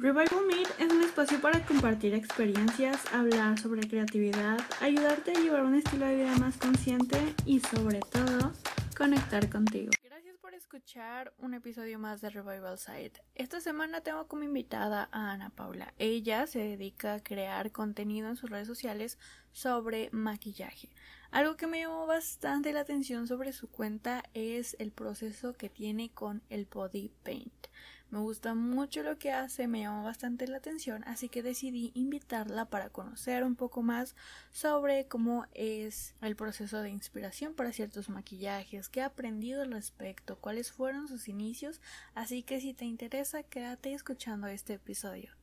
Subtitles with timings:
[0.00, 5.74] Revival Meet es un espacio para compartir experiencias, hablar sobre creatividad, ayudarte a llevar un
[5.74, 8.52] estilo de vida más consciente y sobre todo
[8.96, 9.90] conectar contigo.
[10.04, 13.20] Gracias por escuchar un episodio más de Revival Site.
[13.34, 15.92] Esta semana tengo como invitada a Ana Paula.
[15.98, 19.18] Ella se dedica a crear contenido en sus redes sociales
[19.50, 20.90] sobre maquillaje.
[21.32, 26.10] Algo que me llamó bastante la atención sobre su cuenta es el proceso que tiene
[26.10, 27.66] con el body paint.
[28.10, 32.64] Me gusta mucho lo que hace, me llamó bastante la atención, así que decidí invitarla
[32.64, 34.16] para conocer un poco más
[34.50, 40.38] sobre cómo es el proceso de inspiración para ciertos maquillajes, qué ha aprendido al respecto,
[40.38, 41.82] cuáles fueron sus inicios,
[42.14, 45.37] así que si te interesa, quédate escuchando este episodio.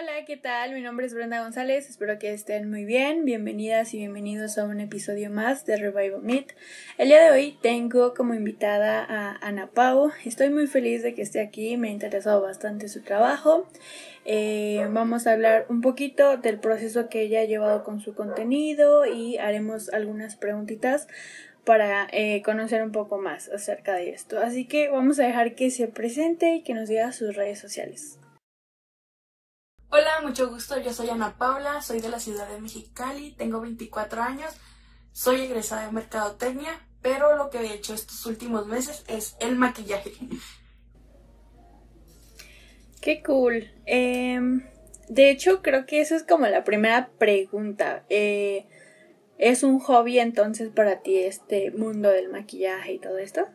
[0.00, 0.74] Hola, ¿qué tal?
[0.74, 3.24] Mi nombre es Brenda González, espero que estén muy bien.
[3.24, 6.54] Bienvenidas y bienvenidos a un episodio más de Revival Meet.
[6.98, 10.12] El día de hoy tengo como invitada a Ana Pau.
[10.24, 13.66] Estoy muy feliz de que esté aquí, me ha interesado bastante su trabajo.
[14.24, 19.04] Eh, vamos a hablar un poquito del proceso que ella ha llevado con su contenido
[19.04, 21.08] y haremos algunas preguntitas
[21.64, 24.38] para eh, conocer un poco más acerca de esto.
[24.38, 28.17] Así que vamos a dejar que se presente y que nos diga sus redes sociales.
[29.90, 30.78] Hola, mucho gusto.
[30.78, 34.52] Yo soy Ana Paula, soy de la ciudad de Mexicali, tengo 24 años,
[35.12, 40.12] soy egresada de Mercadotecnia, pero lo que he hecho estos últimos meses es el maquillaje.
[43.00, 43.72] Qué cool.
[43.86, 44.62] Em,
[45.08, 48.04] de hecho, creo que eso es como la primera pregunta.
[48.10, 48.66] Eh,
[49.38, 53.46] ¿Es un hobby entonces para ti este mundo del maquillaje y todo esto?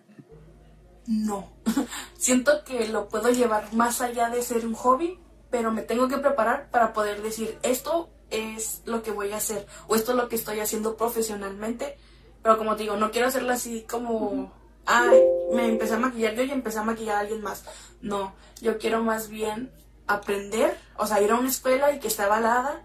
[1.06, 1.54] No.
[2.18, 5.20] Siento que lo puedo llevar más allá de ser un hobby
[5.54, 9.68] pero me tengo que preparar para poder decir esto es lo que voy a hacer
[9.88, 11.96] o esto es lo que estoy haciendo profesionalmente.
[12.42, 14.52] Pero como te digo, no quiero hacerlo así como,
[14.88, 15.22] ay,
[15.54, 17.66] me empecé a maquillar yo y empecé a maquillar a alguien más.
[18.02, 19.72] No, yo quiero más bien
[20.08, 22.82] aprender, o sea, ir a una escuela y que esté avalada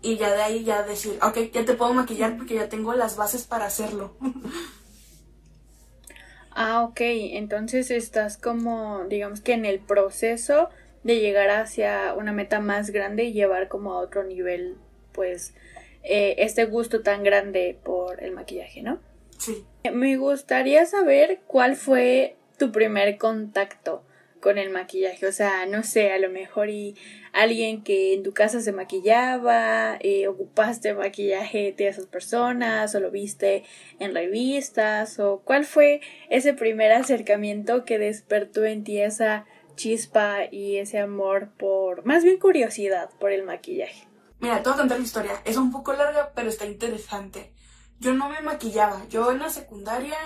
[0.00, 3.16] y ya de ahí ya decir, ok, ya te puedo maquillar porque ya tengo las
[3.16, 4.16] bases para hacerlo.
[6.52, 10.70] ah, ok, entonces estás como, digamos que en el proceso
[11.02, 14.76] de llegar hacia una meta más grande y llevar como a otro nivel,
[15.12, 15.54] pues,
[16.02, 19.00] eh, este gusto tan grande por el maquillaje, ¿no?
[19.38, 19.64] Sí.
[19.92, 24.02] Me gustaría saber cuál fue tu primer contacto
[24.40, 26.94] con el maquillaje, o sea, no sé, a lo mejor y
[27.32, 33.10] alguien que en tu casa se maquillaba, eh, ocupaste maquillaje de esas personas, o lo
[33.10, 33.64] viste
[33.98, 39.44] en revistas, o cuál fue ese primer acercamiento que despertó en ti esa
[39.78, 44.06] chispa y ese amor por, más bien curiosidad por el maquillaje.
[44.40, 45.42] Mira, te voy a contar la historia.
[45.44, 47.54] Es un poco larga, pero está interesante.
[47.98, 49.08] Yo no me maquillaba.
[49.08, 50.18] Yo en la secundaria,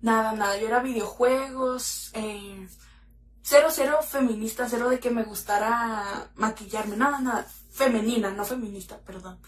[0.00, 0.58] nada, nada.
[0.58, 2.68] Yo era videojuegos, eh,
[3.42, 6.96] cero, cero feminista, cero de que me gustara maquillarme.
[6.96, 7.46] Nada, nada.
[7.70, 9.40] Femenina, no feminista, perdón.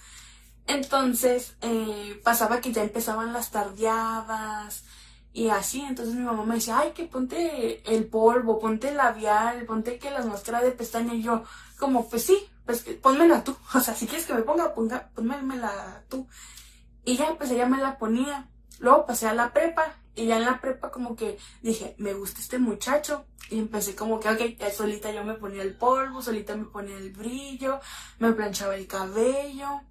[0.67, 4.85] Entonces, eh, pasaba que ya empezaban las tardeadas,
[5.33, 9.65] y así, entonces mi mamá me decía, ay, que ponte el polvo, ponte el labial,
[9.67, 11.15] ponte que las máscaras de pestaña.
[11.15, 11.45] Y yo,
[11.79, 13.57] como, pues sí, pues pónmela tú.
[13.75, 16.27] O sea, si quieres que me ponga, ponga, pónmela tú.
[17.05, 18.49] Y ya, pues ella me la ponía.
[18.81, 22.41] Luego pasé a la prepa y ya en la prepa como que dije, me gusta
[22.41, 23.27] este muchacho.
[23.51, 27.13] Y empecé como que, ok, solita yo me ponía el polvo, solita me ponía el
[27.13, 27.81] brillo,
[28.19, 29.83] me planchaba el cabello.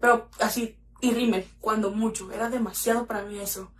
[0.00, 3.70] Pero así, y rímel, cuando mucho, era demasiado para mí eso.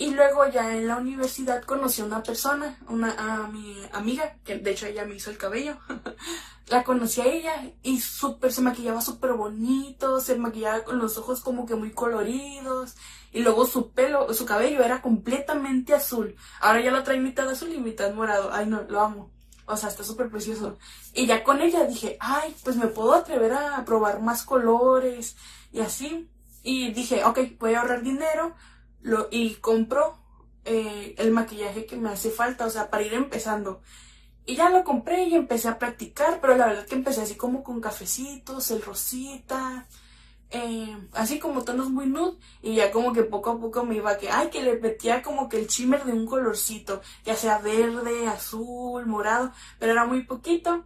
[0.00, 4.56] Y luego ya en la universidad conocí a una persona, una, a mi amiga, que
[4.56, 5.76] de hecho ella me hizo el cabello.
[6.68, 11.42] la conocí a ella y súper, se maquillaba súper bonito, se maquillaba con los ojos
[11.42, 12.96] como que muy coloridos.
[13.30, 16.34] Y luego su pelo, su cabello era completamente azul.
[16.62, 18.54] Ahora ya lo trae mitad azul y mitad morado.
[18.54, 19.30] Ay no, lo amo.
[19.66, 20.78] O sea, está súper precioso.
[21.12, 25.36] Y ya con ella dije, ay, pues me puedo atrever a probar más colores
[25.72, 26.30] y así.
[26.62, 28.54] Y dije, ok, voy a ahorrar dinero
[29.02, 30.18] lo, y compro
[30.64, 33.82] eh, el maquillaje que me hace falta, o sea, para ir empezando.
[34.46, 37.62] Y ya lo compré y empecé a practicar, pero la verdad que empecé así como
[37.62, 39.86] con cafecitos, el rosita,
[40.50, 44.18] eh, así como tonos muy nude, y ya como que poco a poco me iba
[44.18, 48.26] que, ay, que le metía como que el shimmer de un colorcito, ya sea verde,
[48.26, 50.84] azul, morado, pero era muy poquito.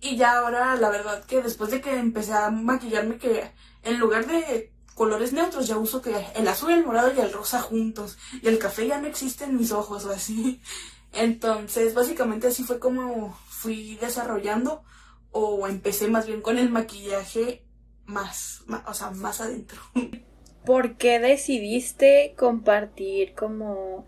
[0.00, 3.50] Y ya ahora, la verdad que después de que empecé a maquillarme, que
[3.82, 7.60] en lugar de colores neutros, ya uso que el azul, el morado y el rosa
[7.60, 8.16] juntos.
[8.42, 10.60] Y el café ya no existe en mis ojos o así.
[11.12, 14.82] Entonces, básicamente así fue como fui desarrollando
[15.30, 17.64] o empecé más bien con el maquillaje
[18.06, 19.80] más, o sea, más adentro.
[20.64, 24.06] ¿Por qué decidiste compartir como,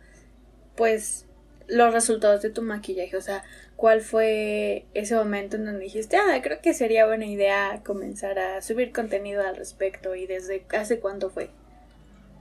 [0.77, 1.27] pues,
[1.67, 3.17] los resultados de tu maquillaje?
[3.17, 3.45] O sea,
[3.77, 8.63] ¿cuál fue ese momento en donde dijiste, ah, creo que sería buena idea comenzar a
[8.63, 11.51] subir contenido al respecto y desde hace cuánto fue?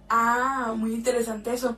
[0.10, 1.78] Ah, muy interesante eso.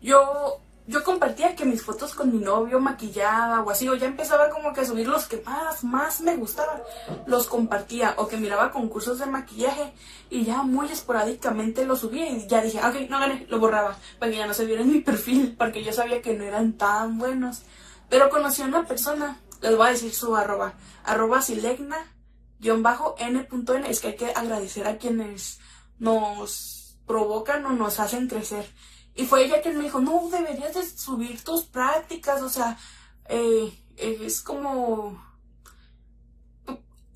[0.00, 4.48] Yo yo compartía que mis fotos con mi novio maquillada o así, o ya empezaba
[4.48, 6.80] como que a subir los que más, más me gustaban,
[7.26, 9.92] los compartía, o que miraba concursos de maquillaje
[10.30, 14.32] y ya muy esporádicamente los subía y ya dije, ok, no gané, lo borraba, para
[14.32, 17.18] que ya no se viera en mi perfil, porque yo sabía que no eran tan
[17.18, 17.64] buenos.
[18.08, 20.74] Pero conocí a una persona, les voy a decir su arroba,
[21.04, 22.14] arroba silegna,
[22.58, 25.60] guion bajo, n.n, es que hay que agradecer a quienes
[25.98, 28.72] nos provocan o nos hacen crecer.
[29.14, 32.78] Y fue ella quien me dijo, no, deberías de subir tus prácticas, o sea,
[33.24, 35.26] eh, es como...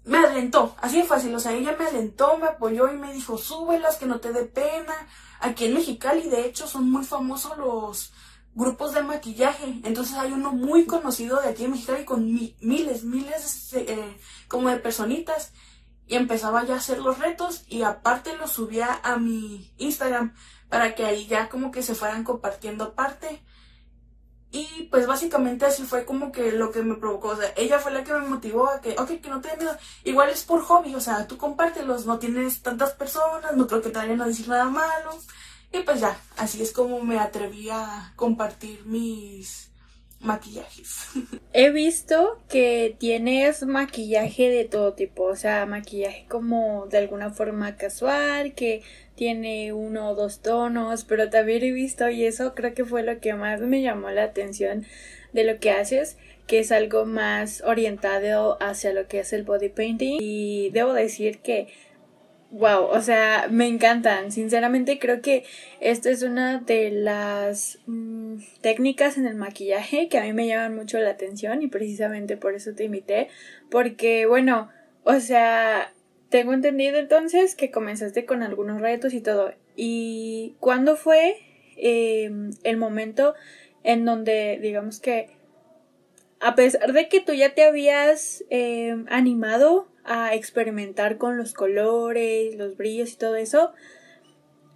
[0.05, 3.38] Me alentó, así de fácil, o sea, ella me alentó, me apoyó y me dijo,
[3.38, 4.95] súbelas, que no te dé pena.
[5.38, 8.12] Aquí en Mexicali, de hecho, son muy famosos los
[8.54, 9.81] grupos de maquillaje.
[9.84, 14.16] Entonces hay uno muy conocido de aquí en Mexicali con miles, miles eh,
[14.49, 15.52] como de personitas.
[16.06, 20.34] Y empezaba ya a hacer los retos y aparte los subía a mi Instagram
[20.69, 23.43] para que ahí ya como que se fueran compartiendo parte.
[24.50, 27.90] Y pues básicamente así fue como que lo que me provocó, o sea, ella fue
[27.90, 30.60] la que me motivó a que, ok, que no te dé miedo, igual es por
[30.60, 34.26] hobby, o sea, tú compártelos, no tienes tantas personas, no creo que te vayan a
[34.26, 35.19] decir nada malo.
[35.73, 39.71] Y pues ya, así es como me atreví a compartir mis
[40.21, 41.09] maquillajes.
[41.53, 47.77] He visto que tienes maquillaje de todo tipo, o sea, maquillaje como de alguna forma
[47.77, 48.83] casual, que
[49.15, 53.21] tiene uno o dos tonos, pero también he visto, y eso creo que fue lo
[53.21, 54.87] que más me llamó la atención
[55.33, 56.17] de lo que haces,
[56.47, 60.19] que es algo más orientado hacia lo que es el body painting.
[60.21, 61.69] Y debo decir que
[62.52, 64.31] wow, o sea, me encantan.
[64.31, 65.44] Sinceramente creo que
[65.81, 70.76] esta es una de las mm, técnicas en el maquillaje que a mí me llaman
[70.76, 73.28] mucho la atención y precisamente por eso te invité.
[73.70, 74.70] Porque, bueno,
[75.04, 75.93] o sea,
[76.28, 79.54] tengo entendido entonces que comenzaste con algunos retos y todo.
[79.75, 81.37] ¿Y cuándo fue
[81.76, 83.34] em, el momento
[83.82, 85.31] en donde, digamos que,
[86.38, 92.54] a pesar de que tú ya te habías em, animado a experimentar con los colores,
[92.56, 93.72] los brillos y todo eso,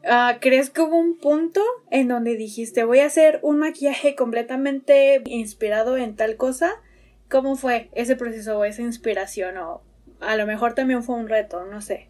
[0.08, 5.22] ah, ¿crees que hubo un punto en donde dijiste voy a hacer un maquillaje completamente
[5.26, 6.72] inspirado en tal cosa?
[7.28, 9.58] ¿Cómo fue ese proceso o esa inspiración?
[9.58, 9.82] O
[10.20, 12.08] a lo mejor también fue un reto, no sé.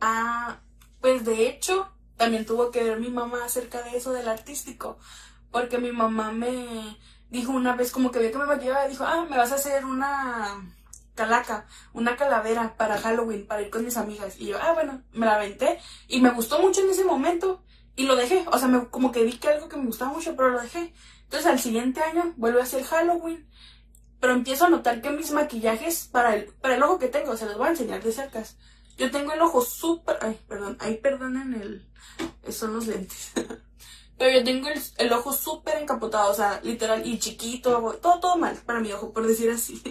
[0.00, 0.60] Ah,
[1.00, 4.98] pues de hecho, también tuvo que ver mi mamá acerca de eso del artístico,
[5.50, 6.96] porque mi mamá me
[7.30, 9.84] dijo una vez como que vio que me maquillaba dijo, ah, me vas a hacer
[9.84, 10.60] una
[11.14, 14.38] calaca, una calavera para Halloween, para ir con mis amigas.
[14.38, 15.78] Y yo, ah, bueno, me la aventé
[16.08, 17.62] y me gustó mucho en ese momento
[17.96, 18.44] y lo dejé.
[18.50, 20.92] O sea, me, como que vi que algo que me gustaba mucho, pero lo dejé.
[21.24, 23.48] Entonces al siguiente año vuelvo a hacer Halloween
[24.22, 27.44] pero empiezo a notar que mis maquillajes para el, para el ojo que tengo, se
[27.44, 28.44] los voy a enseñar de cerca.
[28.96, 33.32] Yo tengo el ojo súper, ay, perdón, ahí perdonen el, son los lentes.
[34.18, 34.68] Pero yo tengo
[34.98, 39.12] el, ojo súper encapotado, o sea, literal, y chiquito, todo, todo mal para mi ojo,
[39.12, 39.82] por decir así.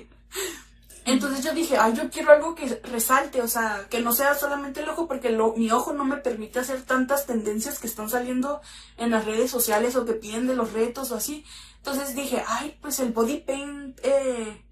[1.06, 4.82] Entonces yo dije, ay, yo quiero algo que resalte, o sea, que no sea solamente
[4.82, 8.62] el ojo, porque mi ojo no me permite hacer tantas tendencias que están saliendo
[8.98, 11.44] en las redes sociales o que piden de los retos o así.
[11.78, 14.64] Entonces dije, ay, pues el body paint eh,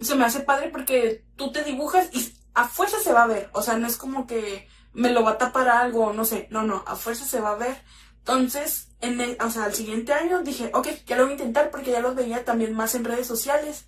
[0.00, 3.50] se me hace padre porque tú te dibujas y a fuerza se va a ver.
[3.52, 6.46] O sea, no es como que me lo va a tapar algo, no sé.
[6.50, 7.82] No, no, a fuerza se va a ver.
[8.18, 11.70] Entonces, en el, o sea, al siguiente año dije, ok, ya lo voy a intentar
[11.70, 13.86] porque ya los veía también más en redes sociales.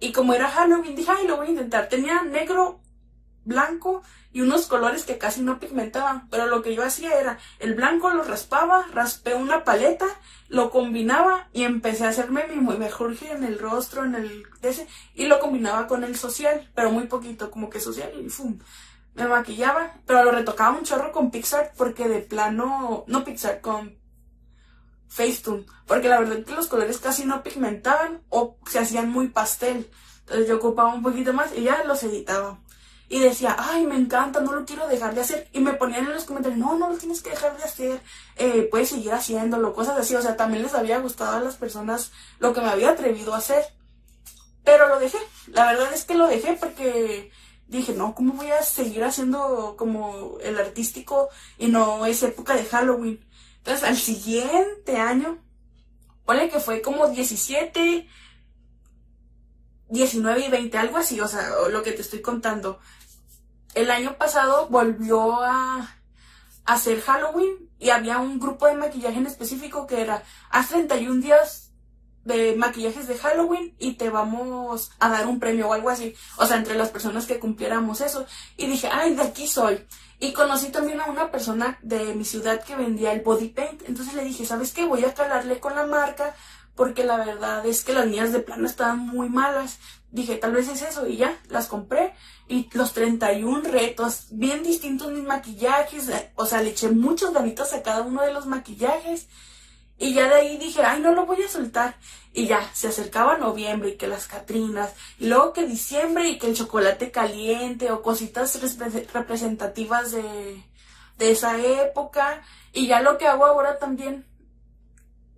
[0.00, 1.88] Y como era Halloween, dije, ay, lo voy a intentar.
[1.88, 2.80] Tenía negro,
[3.44, 6.28] blanco y unos colores que casi no pigmentaban.
[6.28, 10.06] Pero lo que yo hacía era, el blanco lo raspaba, raspé una paleta
[10.48, 15.26] lo combinaba y empecé a hacerme mi mejor en el rostro, en el ese, y
[15.26, 18.58] lo combinaba con el social, pero muy poquito, como que social y ¡fum!
[19.14, 23.96] Me maquillaba, pero lo retocaba un chorro con Pixar porque de plano, no Pixar, con
[25.08, 29.28] Facetune, porque la verdad es que los colores casi no pigmentaban o se hacían muy
[29.28, 29.90] pastel.
[30.20, 32.58] Entonces yo ocupaba un poquito más y ya los editaba
[33.08, 35.48] y decía, ay, me encanta, no lo quiero dejar de hacer.
[35.52, 38.02] Y me ponían en los comentarios, no, no lo tienes que dejar de hacer,
[38.36, 40.16] eh, puedes seguir haciéndolo, cosas así.
[40.16, 42.10] O sea, también les había gustado a las personas
[42.40, 43.64] lo que me había atrevido a hacer.
[44.64, 45.18] Pero lo dejé,
[45.52, 47.30] la verdad es que lo dejé porque
[47.68, 52.64] dije, no, ¿cómo voy a seguir haciendo como el artístico y no es época de
[52.64, 53.24] Halloween?
[53.66, 55.38] Entonces, al siguiente año,
[56.24, 58.08] ponle que fue como 17,
[59.88, 62.78] 19 y 20, algo así, o sea, lo que te estoy contando.
[63.74, 65.96] El año pasado volvió a
[66.64, 71.65] hacer Halloween y había un grupo de maquillaje en específico que era haz 31 días
[72.26, 76.14] de maquillajes de Halloween y te vamos a dar un premio o algo así.
[76.36, 78.26] O sea, entre las personas que cumpliéramos eso.
[78.56, 79.86] Y dije, ay, de aquí soy.
[80.18, 83.82] Y conocí también a una persona de mi ciudad que vendía el body paint.
[83.86, 84.84] Entonces le dije, ¿sabes qué?
[84.84, 86.34] Voy a calarle con la marca
[86.74, 89.78] porque la verdad es que las mías de plano estaban muy malas.
[90.10, 92.12] Dije, tal vez es eso y ya, las compré.
[92.48, 96.10] Y los 31 retos, bien distintos mis maquillajes.
[96.34, 99.28] O sea, le eché muchos ganitos a cada uno de los maquillajes.
[99.98, 101.96] Y ya de ahí dije, ay, no lo voy a soltar.
[102.32, 106.48] Y ya, se acercaba noviembre y que las Catrinas, y luego que diciembre y que
[106.48, 108.60] el chocolate caliente o cositas
[109.12, 110.62] representativas de,
[111.18, 112.42] de esa época.
[112.74, 114.26] Y ya lo que hago ahora también.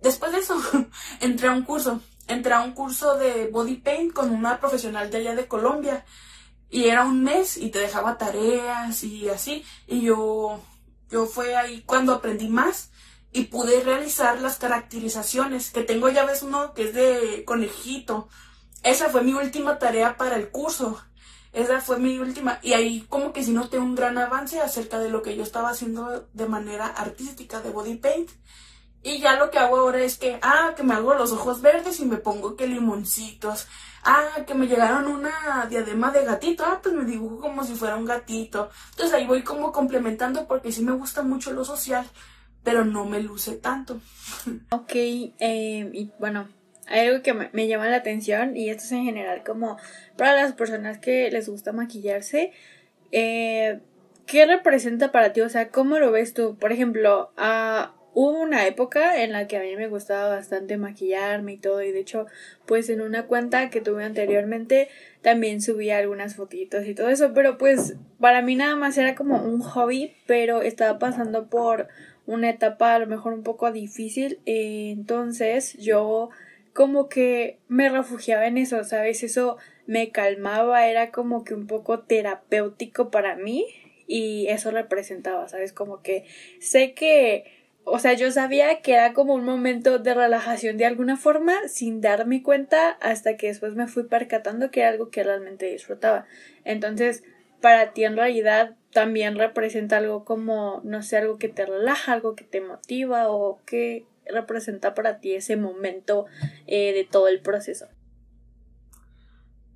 [0.01, 0.57] Después de eso,
[1.21, 2.01] entré a un curso.
[2.27, 6.05] Entré a un curso de body paint con una profesional de allá de Colombia.
[6.69, 9.65] Y era un mes y te dejaba tareas y así.
[9.87, 10.61] Y yo,
[11.09, 12.91] yo fue ahí cuando aprendí más
[13.31, 18.27] y pude realizar las caracterizaciones, que tengo ya ves uno que es de conejito.
[18.83, 20.99] Esa fue mi última tarea para el curso.
[21.51, 22.59] Esa fue mi última.
[22.61, 25.69] Y ahí como que sí noté un gran avance acerca de lo que yo estaba
[25.69, 28.29] haciendo de manera artística de body paint.
[29.01, 31.99] Y ya lo que hago ahora es que, ah, que me hago los ojos verdes
[31.99, 33.67] y me pongo que limoncitos.
[34.03, 36.65] Ah, que me llegaron una diadema de gatito.
[36.65, 38.69] Ah, pues me dibujo como si fuera un gatito.
[38.91, 42.09] Entonces ahí voy como complementando porque sí me gusta mucho lo social
[42.63, 44.01] pero no me luce tanto.
[44.71, 46.47] Ok, eh, y bueno,
[46.87, 49.77] hay algo que me, llama la atención y esto es en general como
[50.17, 52.51] para las personas que les gusta maquillarse.
[53.11, 53.79] Eh,
[54.25, 55.41] ¿Qué representa para ti?
[55.41, 56.55] O sea, ¿cómo lo ves tú?
[56.59, 61.53] Por ejemplo, uh, hubo una época en la que a mí me gustaba bastante maquillarme
[61.53, 62.25] y todo y de hecho
[62.65, 64.89] pues en una cuenta que tuve anteriormente
[65.21, 69.41] también subía algunas fotitos y todo eso pero pues para mí nada más era como
[69.41, 71.87] un hobby pero estaba pasando por
[72.29, 76.29] una etapa a lo mejor un poco difícil, eh, entonces yo
[76.73, 79.23] como que me refugiaba en eso, ¿sabes?
[79.23, 79.57] Eso
[79.87, 83.65] me calmaba, era como que un poco terapéutico para mí
[84.05, 85.73] y eso representaba, ¿sabes?
[85.73, 86.25] Como que
[86.59, 87.45] sé que,
[87.83, 91.99] o sea, yo sabía que era como un momento de relajación de alguna forma sin
[91.99, 96.27] darme cuenta hasta que después me fui percatando que era algo que realmente disfrutaba.
[96.63, 97.23] Entonces,
[97.59, 102.35] para ti en realidad también representa algo como, no sé, algo que te relaja, algo
[102.35, 106.25] que te motiva o qué representa para ti ese momento
[106.67, 107.87] eh, de todo el proceso.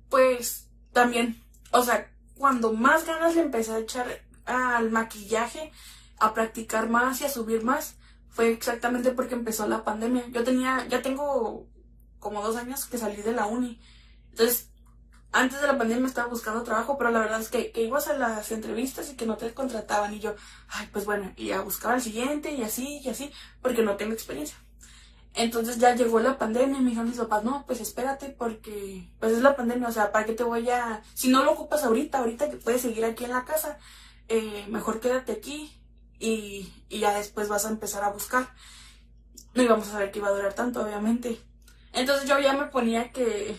[0.08, 1.36] Pues también,
[1.72, 4.06] o sea, cuando más ganas le empecé a echar
[4.44, 5.72] al maquillaje,
[6.18, 7.96] a practicar más y a subir más,
[8.28, 10.26] fue exactamente porque empezó la pandemia.
[10.28, 11.68] Yo tenía, ya tengo
[12.18, 13.80] como dos años que salí de la uni.
[14.30, 14.70] Entonces,
[15.34, 18.52] antes de la pandemia estaba buscando trabajo, pero la verdad es que, ibas a las
[18.52, 20.36] entrevistas y que no te contrataban y yo,
[20.68, 24.12] ay, pues bueno, y ya buscaba el siguiente y así y así, porque no tengo
[24.12, 24.56] experiencia.
[25.34, 29.32] Entonces ya llegó la pandemia y me dijeron mis papás, no, pues espérate porque pues
[29.32, 31.02] es la pandemia, o sea, ¿para qué te voy a...
[31.14, 33.80] Si no lo ocupas ahorita, ahorita que puedes seguir aquí en la casa,
[34.28, 35.76] eh, mejor quédate aquí
[36.20, 38.54] y, y ya después vas a empezar a buscar.
[39.54, 41.40] No íbamos a saber que iba a durar tanto, obviamente.
[41.92, 43.56] Entonces yo ya me ponía que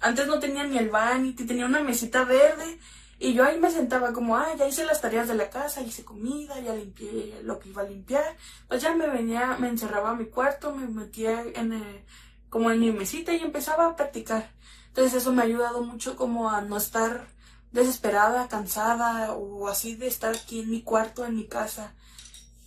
[0.00, 2.78] antes no tenía ni el vanity, tenía una mesita verde
[3.18, 6.04] y yo ahí me sentaba como, ah, ya hice las tareas de la casa, hice
[6.04, 8.36] comida, ya limpié lo que iba a limpiar.
[8.66, 12.04] Pues ya me venía, me encerraba a mi cuarto, me metía en el,
[12.48, 14.50] como en mi mesita y empezaba a practicar.
[14.88, 17.28] Entonces eso me ha ayudado mucho como a no estar
[17.72, 21.94] desesperada, cansada o así de estar aquí en mi cuarto, en mi casa.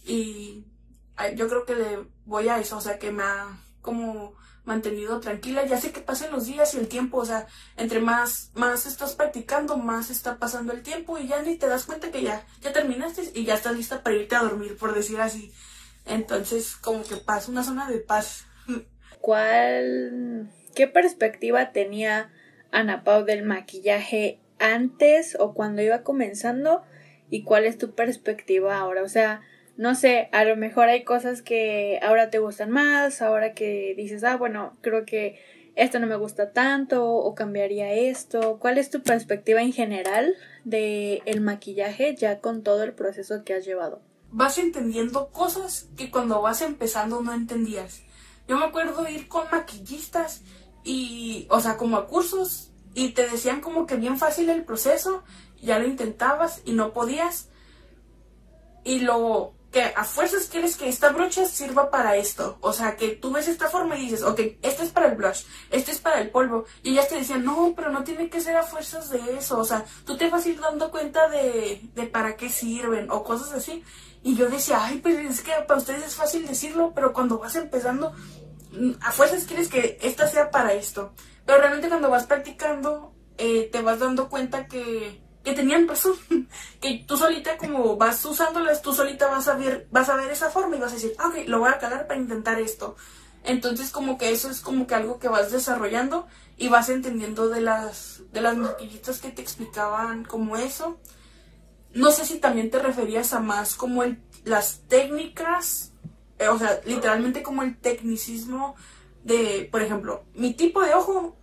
[0.05, 0.65] Y
[1.35, 5.65] yo creo que le voy a eso, o sea, que me ha como mantenido tranquila.
[5.65, 9.15] Ya sé que pasen los días y el tiempo, o sea, entre más, más estás
[9.15, 12.73] practicando, más está pasando el tiempo y ya ni te das cuenta que ya, ya
[12.73, 15.51] terminaste y ya estás lista para irte a dormir, por decir así.
[16.05, 18.45] Entonces, como que pasa una zona de paz.
[19.21, 22.31] ¿Cuál, qué perspectiva tenía
[22.71, 26.83] Ana Pau del maquillaje antes o cuando iba comenzando?
[27.29, 29.01] ¿Y cuál es tu perspectiva ahora?
[29.01, 29.41] O sea,
[29.75, 34.23] no sé, a lo mejor hay cosas que ahora te gustan más, ahora que dices,
[34.23, 35.39] ah, bueno, creo que
[35.75, 38.59] esto no me gusta tanto o cambiaría esto.
[38.59, 43.55] ¿Cuál es tu perspectiva en general de el maquillaje ya con todo el proceso que
[43.55, 44.01] has llevado?
[44.31, 48.03] Vas entendiendo cosas que cuando vas empezando no entendías.
[48.47, 50.41] Yo me acuerdo ir con maquillistas
[50.83, 55.23] y, o sea, como a cursos y te decían como que bien fácil el proceso,
[55.61, 57.49] ya lo intentabas y no podías.
[58.83, 62.57] Y lo que a fuerzas quieres que esta brocha sirva para esto.
[62.61, 65.45] O sea, que tú ves esta forma y dices, ok, este es para el blush,
[65.71, 66.65] este es para el polvo.
[66.83, 69.57] Y ellas te decían, no, pero no tiene que ser a fuerzas de eso.
[69.57, 73.23] O sea, tú te vas a ir dando cuenta de, de para qué sirven o
[73.23, 73.83] cosas así.
[74.21, 77.55] Y yo decía, ay, pues es que para ustedes es fácil decirlo, pero cuando vas
[77.55, 78.13] empezando,
[79.01, 81.13] a fuerzas quieres que esta sea para esto.
[81.45, 86.15] Pero realmente cuando vas practicando, eh, te vas dando cuenta que, que tenían razón.
[86.81, 90.49] que tú solita, como vas usándolas, tú solita vas a ver, vas a ver esa
[90.49, 92.95] forma y vas a decir, ah, ok, lo voy a calar para intentar esto.
[93.43, 97.61] Entonces como que eso es como que algo que vas desarrollando y vas entendiendo de
[97.61, 100.97] las, de las maquillitas que te explicaban como eso.
[101.93, 105.91] No sé si también te referías a más como el, las técnicas,
[106.39, 108.75] eh, o sea, literalmente como el tecnicismo
[109.23, 111.35] de, por ejemplo, mi tipo de ojo,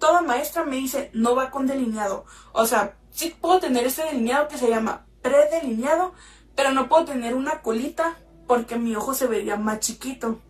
[0.00, 2.24] toda maestra me dice no va con delineado.
[2.52, 6.12] O sea, sí puedo tener ese delineado que se llama predelineado,
[6.56, 8.16] pero no puedo tener una colita
[8.48, 10.40] porque mi ojo se vería más chiquito.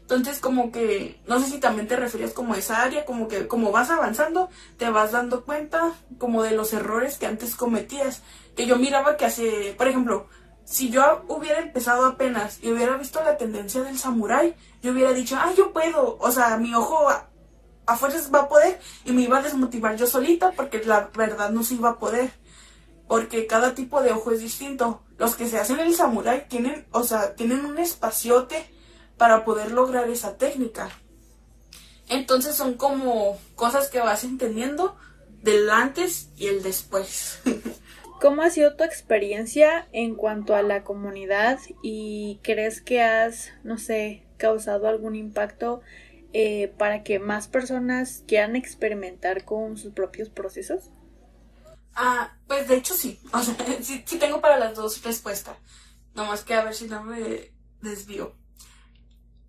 [0.00, 3.46] Entonces como que, no sé si también te referías como a esa área, como que
[3.46, 8.22] como vas avanzando, te vas dando cuenta como de los errores que antes cometías.
[8.56, 10.26] Que yo miraba que hace, por ejemplo,
[10.64, 15.36] si yo hubiera empezado apenas y hubiera visto la tendencia del samurái, yo hubiera dicho,
[15.38, 17.08] ah, yo puedo, o sea, mi ojo
[17.86, 21.50] a, fuerzas va a poder y me iba a desmotivar yo solita porque la verdad
[21.50, 22.30] no se iba a poder.
[23.08, 25.02] Porque cada tipo de ojo es distinto.
[25.18, 28.64] Los que se hacen el samurái tienen, o sea, tienen un espaciote
[29.18, 30.90] para poder lograr esa técnica.
[32.08, 34.96] Entonces son como cosas que vas entendiendo
[35.42, 37.40] del antes y el después.
[38.20, 43.78] ¿Cómo ha sido tu experiencia en cuanto a la comunidad y crees que has, no
[43.78, 45.80] sé, causado algún impacto
[46.32, 50.90] eh, para que más personas quieran experimentar con sus propios procesos?
[51.94, 53.20] Ah, pues de hecho sí.
[53.32, 55.56] O sea, sí, sí tengo para las dos respuestas.
[56.14, 58.36] Nomás que a ver si no me desvío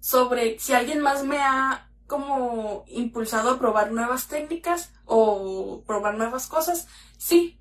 [0.03, 6.47] sobre si alguien más me ha como impulsado a probar nuevas técnicas o probar nuevas
[6.47, 6.87] cosas,
[7.17, 7.57] sí,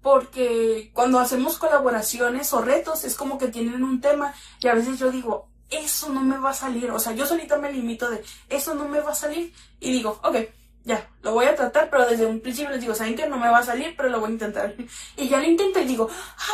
[0.00, 5.00] porque cuando hacemos colaboraciones o retos es como que tienen un tema y a veces
[5.00, 8.22] yo digo, eso no me va a salir, o sea, yo solita me limito de,
[8.48, 10.36] eso no me va a salir y digo, ok,
[10.84, 13.48] ya, lo voy a tratar, pero desde un principio les digo, saben que no me
[13.48, 14.74] va a salir, pero lo voy a intentar.
[15.16, 16.08] Y ya lo intento y digo,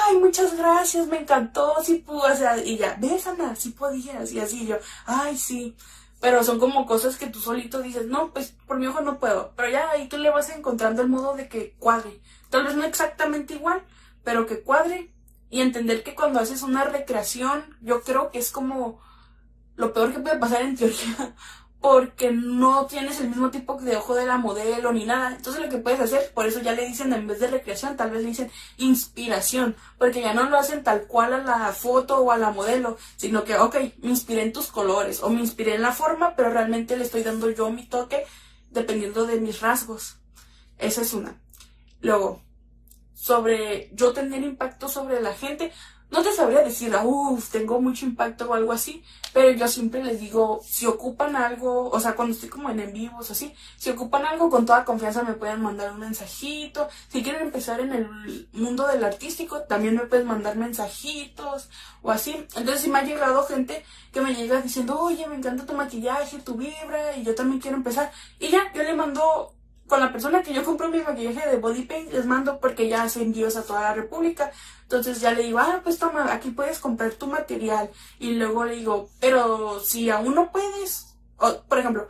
[0.04, 4.32] ay, muchas gracias, me encantó, sí pude, o sea, y ya, ves, Ana, sí podías,
[4.32, 5.76] y así yo, ay, sí.
[6.20, 9.52] Pero son como cosas que tú solito dices, no, pues por mi ojo no puedo.
[9.54, 12.20] Pero ya ahí tú le vas encontrando el modo de que cuadre.
[12.50, 13.82] Tal vez no exactamente igual,
[14.24, 15.12] pero que cuadre.
[15.50, 18.98] Y entender que cuando haces una recreación, yo creo que es como
[19.76, 21.34] lo peor que puede pasar en teoría
[21.80, 25.36] porque no tienes el mismo tipo de ojo de la modelo ni nada.
[25.36, 28.10] Entonces lo que puedes hacer, por eso ya le dicen en vez de recreación, tal
[28.10, 32.32] vez le dicen inspiración, porque ya no lo hacen tal cual a la foto o
[32.32, 35.82] a la modelo, sino que, ok, me inspiré en tus colores o me inspiré en
[35.82, 38.24] la forma, pero realmente le estoy dando yo mi toque
[38.70, 40.16] dependiendo de mis rasgos.
[40.78, 41.40] Esa es una.
[42.00, 42.42] Luego,
[43.14, 45.72] sobre yo tener impacto sobre la gente,
[46.10, 50.20] no te sabría decir, uff, tengo mucho impacto o algo así, pero yo siempre les
[50.20, 54.24] digo, si ocupan algo, o sea, cuando estoy como en en vivos así, si ocupan
[54.24, 56.88] algo con toda confianza me pueden mandar un mensajito.
[57.08, 61.68] Si quieren empezar en el mundo del artístico, también me pueden mandar mensajitos
[62.02, 62.46] o así.
[62.54, 66.38] Entonces sí me ha llegado gente que me llega diciendo, oye, me encanta tu maquillaje,
[66.38, 68.12] tu vibra, y yo también quiero empezar.
[68.38, 69.55] Y ya, yo le mando
[69.86, 73.04] con la persona que yo compro mi maquillaje de body paint, les mando porque ya
[73.04, 74.50] hacen envíos a toda la república.
[74.82, 77.90] Entonces ya le digo, ah, pues toma, aquí puedes comprar tu material.
[78.18, 82.08] Y luego le digo, pero si aún no puedes, o, por ejemplo,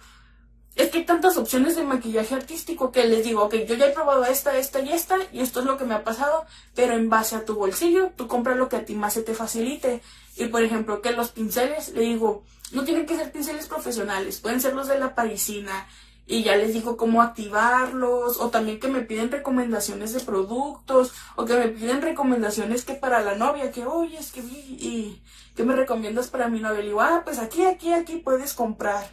[0.75, 3.93] es que hay tantas opciones de maquillaje artístico que les digo, ok, yo ya he
[3.93, 7.09] probado esta, esta y esta, y esto es lo que me ha pasado, pero en
[7.09, 10.03] base a tu bolsillo, tú compras lo que a ti más se te facilite.
[10.37, 14.61] Y por ejemplo, que los pinceles, le digo, no tienen que ser pinceles profesionales, pueden
[14.61, 15.87] ser los de la parisina,
[16.27, 21.45] y ya les digo cómo activarlos, o también que me piden recomendaciones de productos, o
[21.45, 25.23] que me piden recomendaciones que para la novia, que oye, es que vi, y
[25.55, 29.09] que me recomiendas para mi novia, y digo, ah, pues aquí, aquí, aquí puedes comprar.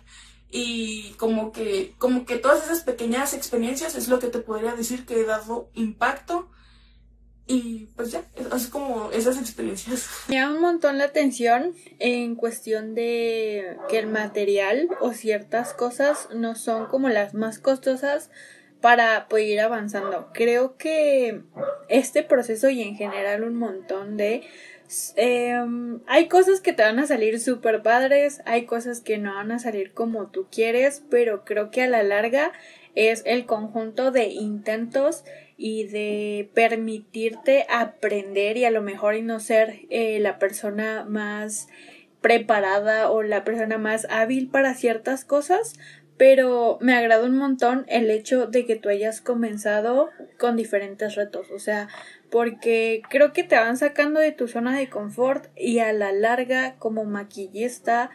[0.49, 5.05] Y como que, como que todas esas pequeñas experiencias es lo que te podría decir
[5.05, 6.49] que he dado impacto
[7.45, 10.07] y pues ya, así como esas experiencias.
[10.29, 16.29] Me llama un montón la atención en cuestión de que el material o ciertas cosas
[16.33, 18.29] no son como las más costosas
[18.79, 20.29] para poder ir avanzando.
[20.33, 21.41] Creo que
[21.89, 24.43] este proceso y en general un montón de...
[25.15, 29.51] Em, hay cosas que te van a salir súper padres, hay cosas que no van
[29.51, 32.51] a salir como tú quieres, pero creo que a la larga
[32.93, 35.23] es el conjunto de intentos
[35.65, 41.69] y de permitirte aprender y a lo mejor y no ser eh, la persona más
[42.19, 45.75] preparada o la persona más hábil para ciertas cosas,
[46.17, 51.49] pero me agrada un montón el hecho de que tú hayas comenzado con diferentes retos,
[51.49, 51.87] o sea,
[52.29, 56.75] porque creo que te van sacando de tu zona de confort y a la larga
[56.77, 58.09] como maquillista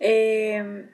[0.00, 0.86] eh,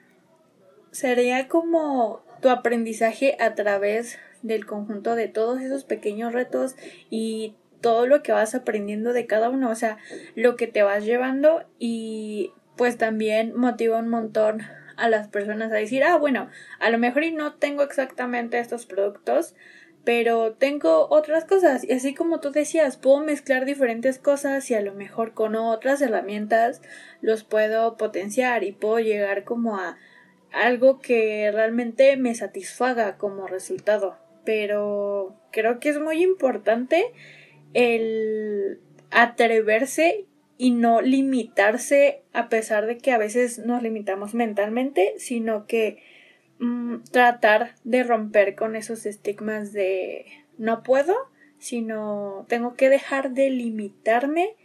[0.91, 6.75] sería como tu aprendizaje a través del conjunto de todos esos pequeños retos
[7.09, 9.97] y todo lo que vas aprendiendo de cada uno, o sea,
[10.35, 14.61] lo que te vas llevando y pues también motiva un montón
[14.97, 16.49] a las personas a decir, ah, bueno,
[16.79, 19.55] a lo mejor y no tengo exactamente estos productos,
[20.03, 24.81] pero tengo otras cosas y así como tú decías, puedo mezclar diferentes cosas y a
[24.81, 26.81] lo mejor con otras herramientas
[27.21, 29.97] los puedo potenciar y puedo llegar como a
[30.51, 34.17] algo que realmente me satisfaga como resultado.
[34.43, 37.05] Pero creo que es muy importante
[37.73, 38.79] el
[39.11, 40.25] atreverse
[40.57, 46.03] y no limitarse a pesar de que a veces nos limitamos mentalmente, sino que
[46.59, 50.25] mm, tratar de romper con esos estigmas de
[50.57, 51.15] no puedo,
[51.57, 54.55] sino tengo que dejar de limitarme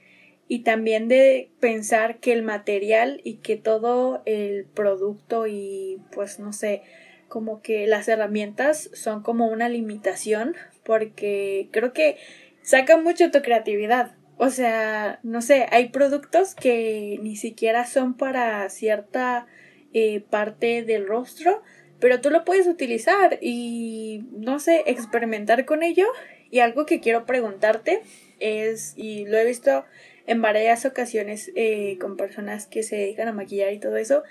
[0.48, 6.52] y también de pensar que el material y que todo el producto y pues no
[6.52, 6.82] sé,
[7.28, 12.16] como que las herramientas son como una limitación porque creo que
[12.62, 14.14] saca mucho tu creatividad.
[14.38, 19.46] O sea, no sé, hay productos que ni siquiera son para cierta
[19.94, 21.62] eh, parte del rostro,
[22.00, 26.06] pero tú lo puedes utilizar y, no sé, experimentar con ello.
[26.50, 28.02] Y algo que quiero preguntarte
[28.38, 29.84] es, y lo he visto
[30.26, 34.22] en varias ocasiones eh, con personas que se dedican a maquillar y todo eso,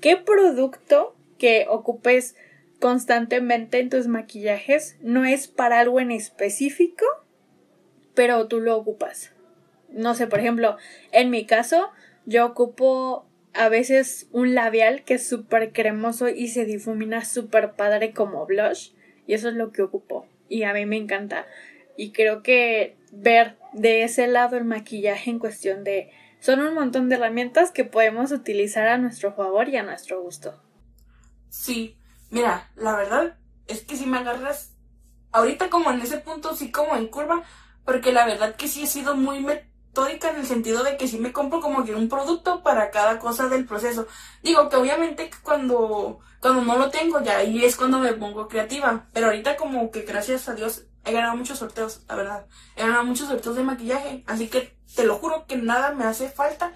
[0.00, 2.36] ¿qué producto que ocupes
[2.78, 7.04] constantemente en tus maquillajes no es para algo en específico,
[8.14, 9.32] pero tú lo ocupas?
[9.90, 10.76] No sé, por ejemplo,
[11.10, 11.90] en mi caso,
[12.26, 18.12] yo ocupo a veces un labial que es súper cremoso y se difumina súper padre
[18.12, 18.92] como blush,
[19.26, 21.46] y eso es lo que ocupo, y a mí me encanta.
[21.96, 27.08] Y creo que ver de ese lado el maquillaje en cuestión de son un montón
[27.08, 30.58] de herramientas que podemos utilizar a nuestro favor y a nuestro gusto.
[31.50, 31.98] Sí,
[32.30, 33.36] mira, la verdad
[33.66, 34.72] es que si me agarras
[35.32, 37.42] ahorita como en ese punto, sí como en curva,
[37.84, 41.18] porque la verdad que sí he sido muy metódica en el sentido de que sí
[41.18, 44.06] me compro como que un producto para cada cosa del proceso.
[44.42, 49.08] Digo que obviamente cuando, cuando no lo tengo ya ahí es cuando me pongo creativa,
[49.12, 52.46] pero ahorita como que gracias a Dios he ganado muchos sorteos, la verdad.
[52.76, 56.28] He ganado muchos sorteos de maquillaje, así que te lo juro que nada me hace
[56.28, 56.72] falta.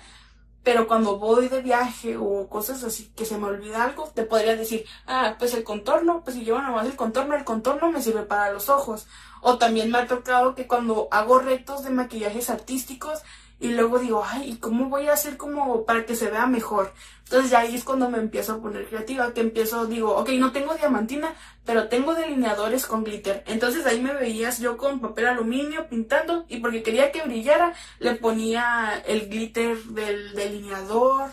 [0.65, 4.57] Pero cuando voy de viaje o cosas así que se me olvida algo, te podría
[4.57, 8.23] decir, ah, pues el contorno, pues si llevo nomás el contorno, el contorno me sirve
[8.23, 9.07] para los ojos.
[9.43, 13.23] O también me ha tocado que cuando hago retos de maquillajes artísticos,
[13.61, 16.93] y luego digo, ay, ¿y cómo voy a hacer como para que se vea mejor?
[17.25, 20.53] Entonces ya ahí es cuando me empiezo a poner creativa, que empiezo, digo, ok, no
[20.53, 23.43] tengo diamantina, pero tengo delineadores con glitter.
[23.47, 28.17] Entonces ahí me veías yo con papel aluminio pintando y porque quería que brillara, le
[28.17, 31.31] ponía el glitter del delineador.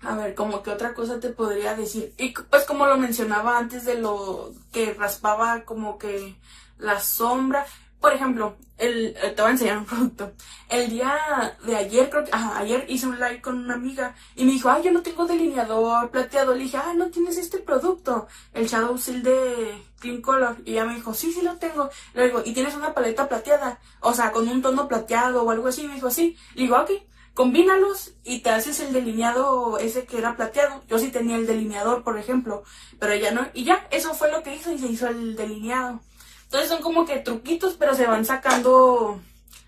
[0.00, 2.12] A ver, como que otra cosa te podría decir.
[2.18, 6.36] Y pues como lo mencionaba antes de lo que raspaba como que
[6.76, 7.66] la sombra.
[8.00, 10.32] Por ejemplo, el, eh, te voy a enseñar un producto.
[10.68, 14.52] El día de ayer, creo que, ayer hice un live con una amiga y me
[14.52, 16.54] dijo, ay, yo no tengo delineador plateado.
[16.54, 20.58] Le dije, ah, no tienes este producto, el Shadow Seal de Clean Color.
[20.64, 21.90] Y ella me dijo, sí, sí lo tengo.
[22.14, 23.80] Le digo, ¿y tienes una paleta plateada?
[24.00, 25.86] O sea, con un tono plateado o algo así.
[25.88, 26.36] Me dijo, sí.
[26.54, 26.90] Le digo, ok,
[27.34, 30.82] combínalos y te haces el delineado ese que era plateado.
[30.88, 32.62] Yo sí tenía el delineador, por ejemplo,
[33.00, 33.46] pero ella no.
[33.54, 36.00] Y ya, eso fue lo que hizo y se hizo el delineado.
[36.48, 39.20] Entonces son como que truquitos, pero se van sacando,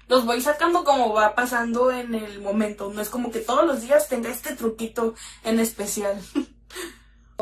[0.08, 2.90] los voy sacando como va pasando en el momento.
[2.90, 5.14] No es como que todos los días tenga este truquito
[5.44, 6.18] en especial.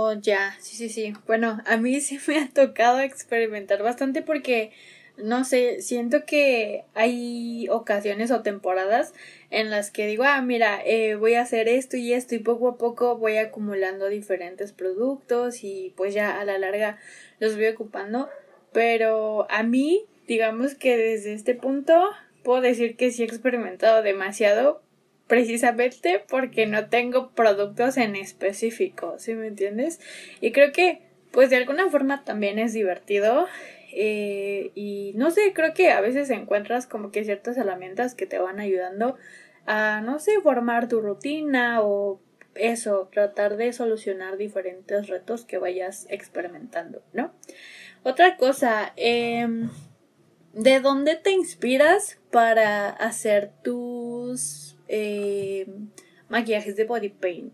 [0.00, 1.12] Oh, ya, sí, sí, sí.
[1.26, 4.70] Bueno, a mí sí me ha tocado experimentar bastante porque,
[5.16, 9.12] no sé, siento que hay ocasiones o temporadas
[9.50, 12.68] en las que digo, ah, mira, eh, voy a hacer esto y esto y poco
[12.68, 17.00] a poco voy acumulando diferentes productos y pues ya a la larga
[17.40, 18.28] los voy ocupando.
[18.72, 22.10] Pero a mí, digamos que desde este punto
[22.42, 24.82] puedo decir que sí he experimentado demasiado
[25.26, 30.00] precisamente porque no tengo productos en específico, ¿sí me entiendes?
[30.40, 33.46] Y creo que pues de alguna forma también es divertido
[33.92, 38.38] eh, y no sé, creo que a veces encuentras como que ciertas herramientas que te
[38.38, 39.16] van ayudando
[39.66, 42.20] a, no sé, formar tu rutina o
[42.54, 47.32] eso, tratar de solucionar diferentes retos que vayas experimentando, ¿no?
[48.02, 49.70] Otra cosa, em,
[50.52, 55.88] ¿de dónde te inspiras para hacer tus em,
[56.28, 57.52] maquillajes de body paint?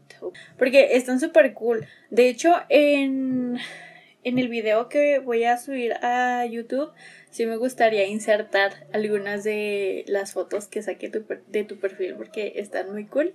[0.59, 1.87] Porque están súper cool.
[2.11, 3.59] De hecho, en,
[4.23, 6.93] en el video que voy a subir a YouTube,
[7.31, 11.11] sí me gustaría insertar algunas de las fotos que saqué
[11.49, 13.35] de tu perfil porque están muy cool.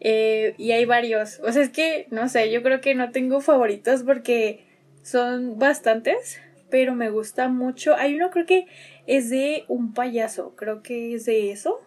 [0.00, 1.40] Eh, y hay varios.
[1.40, 4.64] O sea, es que, no sé, yo creo que no tengo favoritos porque
[5.04, 6.40] son bastantes,
[6.70, 7.94] pero me gusta mucho.
[7.94, 8.66] Hay uno creo que
[9.06, 11.80] es de un payaso, creo que es de eso.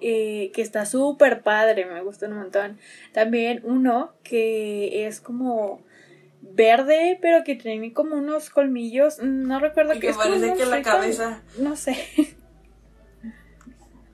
[0.00, 2.78] Eh, que está súper padre, me gusta un montón.
[3.12, 5.80] También uno que es como
[6.42, 10.16] verde, pero que tiene como unos colmillos, no recuerdo Y qué que es.
[10.18, 11.96] como parece que la cabeza No sé.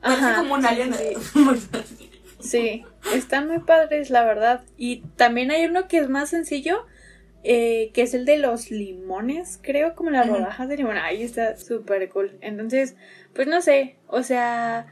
[0.00, 0.94] parece Ajá, como un sí, alien.
[0.94, 1.16] sí.
[2.40, 4.62] Sí, están muy padres, la verdad.
[4.76, 6.86] Y también hay uno que es más sencillo,
[7.42, 10.98] eh, que es el de los limones, creo, como las rodajas de limón.
[10.98, 12.36] Ahí está súper cool.
[12.40, 12.96] Entonces,
[13.34, 14.86] pues no sé, o sea,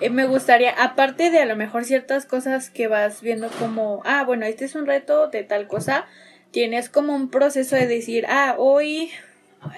[0.00, 4.24] eh, me gustaría, aparte de a lo mejor ciertas cosas que vas viendo como, ah,
[4.24, 6.06] bueno, este es un reto de tal cosa,
[6.50, 9.10] tienes como un proceso de decir, ah, hoy,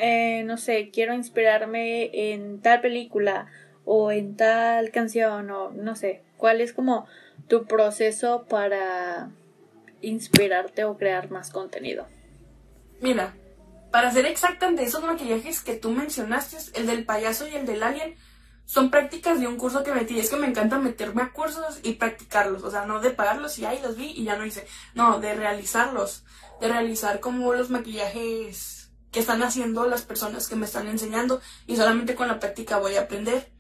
[0.01, 3.47] eh, no sé, quiero inspirarme en tal película
[3.85, 7.07] o en tal canción o no sé, cuál es como
[7.49, 9.31] tu proceso para
[10.07, 12.07] inspirarte o crear más contenido.
[13.01, 13.35] Mira,
[13.91, 17.83] para ser exacta de esos maquillajes que tú mencionaste, el del payaso y el del
[17.83, 18.17] alien,
[18.67, 20.19] son prácticas de un curso que metí.
[20.19, 22.63] Es que me encanta meterme a cursos y practicarlos.
[22.63, 24.67] O sea, no de pagarlos y ahí los vi y ya no hice.
[24.95, 26.25] No, de realizarlos.
[26.61, 31.41] De realizar como los maquillajes que están haciendo las personas que me están enseñando.
[31.67, 33.53] Y solamente con la práctica voy a aprender.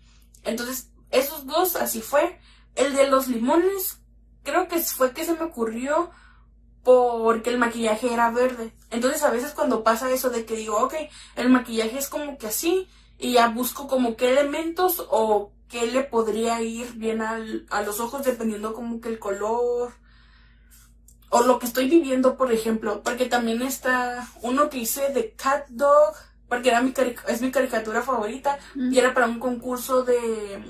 [0.43, 2.41] Entonces, esos dos, así fue.
[2.75, 4.01] El de los limones,
[4.43, 6.11] creo que fue que se me ocurrió
[6.85, 8.73] porque el maquillaje era verde.
[8.91, 10.95] Entonces a veces cuando pasa eso de que digo, ok,
[11.37, 12.87] el maquillaje es como que así
[13.19, 17.99] y ya busco como qué elementos o qué le podría ir bien al- a los
[18.01, 19.93] ojos dependiendo como que el color
[21.31, 25.67] o lo que estoy viviendo, por ejemplo, porque también está uno que hice de Cat
[25.69, 26.15] Dog,
[26.49, 26.95] porque era mi
[27.29, 28.59] es mi caricatura favorita
[28.93, 30.63] y era para un concurso de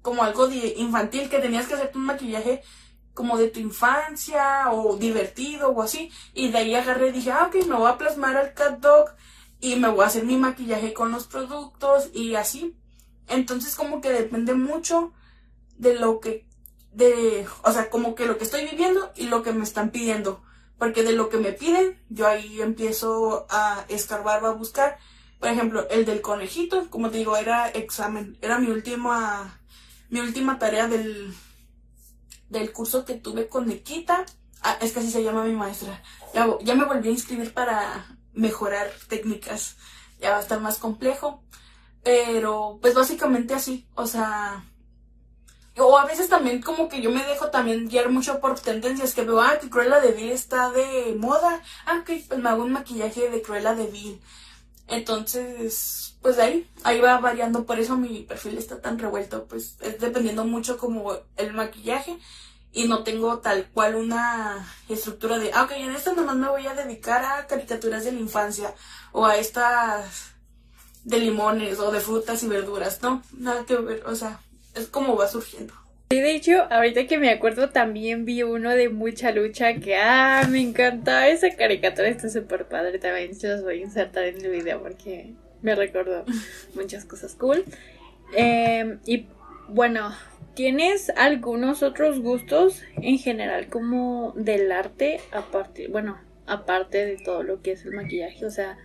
[0.00, 2.62] como algo de infantil que tenías que hacerte un maquillaje
[3.14, 6.10] como de tu infancia o divertido o así.
[6.34, 9.10] Y de ahí agarré y dije, ah, ok, me voy a plasmar al cat dog
[9.60, 12.76] y me voy a hacer mi maquillaje con los productos y así.
[13.28, 15.12] Entonces como que depende mucho
[15.76, 16.46] de lo que,
[16.92, 20.42] de, o sea, como que lo que estoy viviendo y lo que me están pidiendo.
[20.78, 24.98] Porque de lo que me piden, yo ahí empiezo a escarbar, a buscar.
[25.38, 29.60] Por ejemplo, el del conejito, como te digo, era examen, era mi última,
[30.08, 31.34] mi última tarea del,
[32.50, 34.26] del curso que tuve con Nikita.
[34.62, 36.02] Ah, es que así se llama mi maestra.
[36.34, 39.76] Ya, ya me volví a inscribir para mejorar técnicas.
[40.20, 41.42] Ya va a estar más complejo.
[42.02, 43.88] Pero, pues básicamente así.
[43.94, 44.64] O sea.
[45.78, 49.22] O a veces también como que yo me dejo también guiar mucho por tendencias que
[49.22, 51.62] veo, ah, que Cruella de Vil está de moda.
[51.86, 54.20] Ah, ok, pues me hago un maquillaje de Cruella de Vil.
[54.90, 60.00] Entonces, pues ahí, ahí va variando, por eso mi perfil está tan revuelto, pues es
[60.00, 62.18] dependiendo mucho como el maquillaje.
[62.72, 66.68] Y no tengo tal cual una estructura de, ah, ok, en esta nomás me voy
[66.68, 68.74] a dedicar a caricaturas de la infancia
[69.10, 70.30] o a estas
[71.04, 74.40] de limones o de frutas y verduras, no, nada que ver, o sea,
[74.74, 75.74] es como va surgiendo.
[76.12, 80.42] Sí, de hecho, ahorita que me acuerdo también vi uno de mucha lucha que, ah,
[80.50, 84.50] me encanta esa caricatura, está súper padre también, se los voy a insertar en el
[84.50, 86.24] video porque me recordó
[86.74, 87.64] muchas cosas cool.
[88.36, 89.26] Eh, y
[89.68, 90.12] bueno,
[90.54, 97.62] ¿tienes algunos otros gustos en general como del arte aparte, bueno, aparte de todo lo
[97.62, 98.44] que es el maquillaje?
[98.44, 98.78] O sea,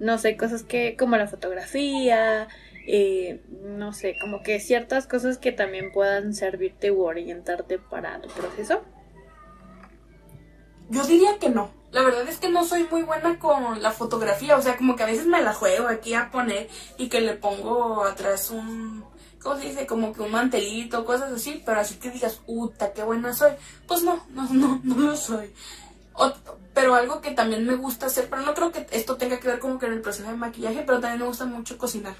[0.00, 2.48] no sé, cosas que como la fotografía,
[2.86, 8.28] eh, no sé, como que ciertas cosas que también puedan servirte u orientarte para tu
[8.30, 8.82] proceso.
[10.88, 11.70] Yo diría que no.
[11.90, 14.56] La verdad es que no soy muy buena con la fotografía.
[14.56, 16.68] O sea, como que a veces me la juego aquí a poner
[16.98, 19.04] y que le pongo atrás un.
[19.42, 19.86] ¿Cómo se dice?
[19.86, 21.62] Como que un mantelito, cosas así.
[21.64, 23.52] Pero así que digas, puta, qué buena soy.
[23.86, 25.52] Pues no, no, no, no lo soy.
[26.74, 29.58] Pero algo que también me gusta hacer, pero no creo que esto tenga que ver
[29.58, 32.14] como que en el proceso de maquillaje, pero también me gusta mucho cocinar.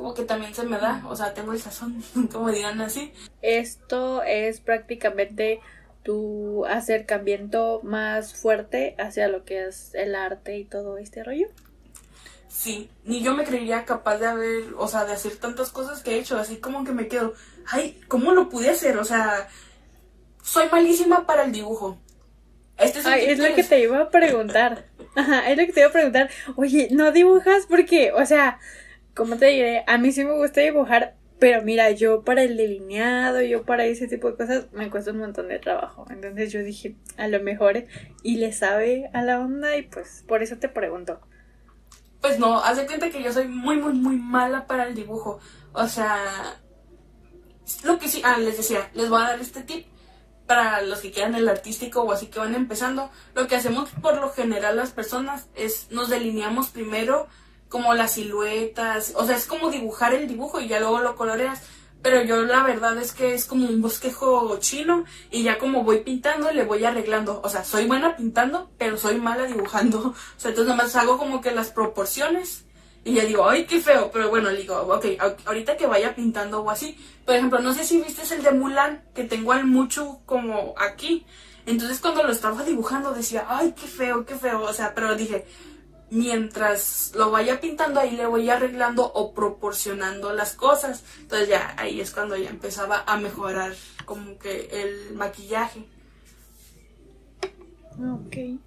[0.00, 3.12] Como que también se me da, o sea, tengo el sazón, como digan así.
[3.42, 5.60] Esto es prácticamente
[6.02, 11.48] tu acercamiento más fuerte hacia lo que es el arte y todo este rollo.
[12.48, 16.12] Sí, ni yo me creería capaz de haber, o sea, de hacer tantas cosas que
[16.12, 17.34] he hecho, así como que me quedo,
[17.66, 18.96] ay, ¿cómo lo pude hacer?
[18.96, 19.48] O sea,
[20.42, 21.98] soy malísima para el dibujo.
[22.78, 24.86] Este es, Ay, es lo que te iba a preguntar.
[25.14, 26.30] Ajá, es lo que te iba a preguntar.
[26.56, 27.66] Oye, ¿no dibujas?
[27.68, 28.58] Porque, o sea,
[29.20, 29.84] ¿cómo te diré?
[29.86, 34.08] A mí sí me gusta dibujar, pero mira, yo para el delineado, yo para ese
[34.08, 36.06] tipo de cosas, me cuesta un montón de trabajo.
[36.08, 37.84] Entonces yo dije, a lo mejor,
[38.22, 41.20] y le sabe a la onda, y pues por eso te pregunto.
[42.22, 45.38] Pues no, haz cuenta que yo soy muy, muy, muy mala para el dibujo.
[45.74, 46.58] O sea,
[47.84, 49.84] lo que sí, ah, les decía, les voy a dar este tip.
[50.46, 54.16] para los que quieran el artístico o así que van empezando, lo que hacemos por
[54.16, 57.28] lo general las personas es nos delineamos primero
[57.70, 61.62] como las siluetas, o sea, es como dibujar el dibujo y ya luego lo coloreas.
[62.02, 66.00] Pero yo la verdad es que es como un bosquejo chino y ya como voy
[66.00, 67.40] pintando le voy arreglando.
[67.44, 69.98] O sea, soy buena pintando, pero soy mala dibujando.
[70.36, 72.64] O sea, entonces más hago como que las proporciones
[73.04, 74.10] y ya digo, ay, qué feo.
[74.12, 75.04] Pero bueno, digo, ok,
[75.46, 76.96] ahorita que vaya pintando o así.
[77.24, 81.26] Por ejemplo, no sé si viste el de Mulan, que tengo al mucho como aquí.
[81.66, 84.62] Entonces cuando lo estaba dibujando decía, ay, qué feo, qué feo.
[84.62, 85.46] O sea, pero dije,
[86.10, 91.04] mientras lo vaya pintando ahí le voy arreglando o proporcionando las cosas.
[91.20, 93.72] Entonces ya ahí es cuando ya empezaba a mejorar
[94.04, 95.84] como que el maquillaje.
[97.98, 98.60] Ok.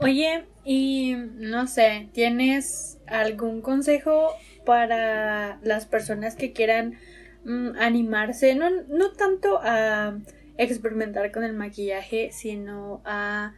[0.00, 4.32] Oye, y no sé, ¿tienes algún consejo
[4.64, 6.98] para las personas que quieran
[7.44, 8.54] mm, animarse?
[8.54, 10.18] No, no tanto a
[10.56, 13.54] experimentar con el maquillaje, sino a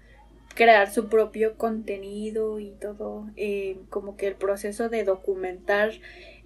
[0.55, 5.93] crear su propio contenido y todo, eh, como que el proceso de documentar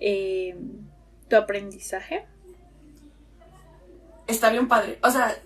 [0.00, 0.56] eh,
[1.28, 2.26] tu aprendizaje.
[4.26, 4.98] Está bien padre.
[5.02, 5.36] O sea,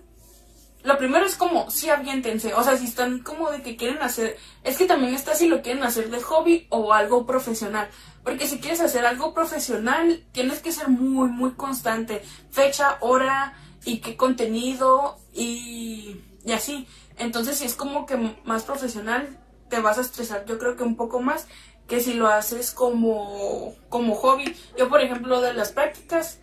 [0.83, 2.53] lo primero es como, sí, aviéntense.
[2.53, 4.37] O sea, si están como de que quieren hacer.
[4.63, 7.89] Es que también está si lo quieren hacer de hobby o algo profesional.
[8.23, 12.21] Porque si quieres hacer algo profesional, tienes que ser muy, muy constante.
[12.51, 16.87] Fecha, hora y qué contenido y, y así.
[17.19, 19.37] Entonces, si es como que más profesional,
[19.69, 21.47] te vas a estresar, yo creo que un poco más
[21.87, 24.55] que si lo haces como, como hobby.
[24.77, 26.39] Yo, por ejemplo, de las prácticas,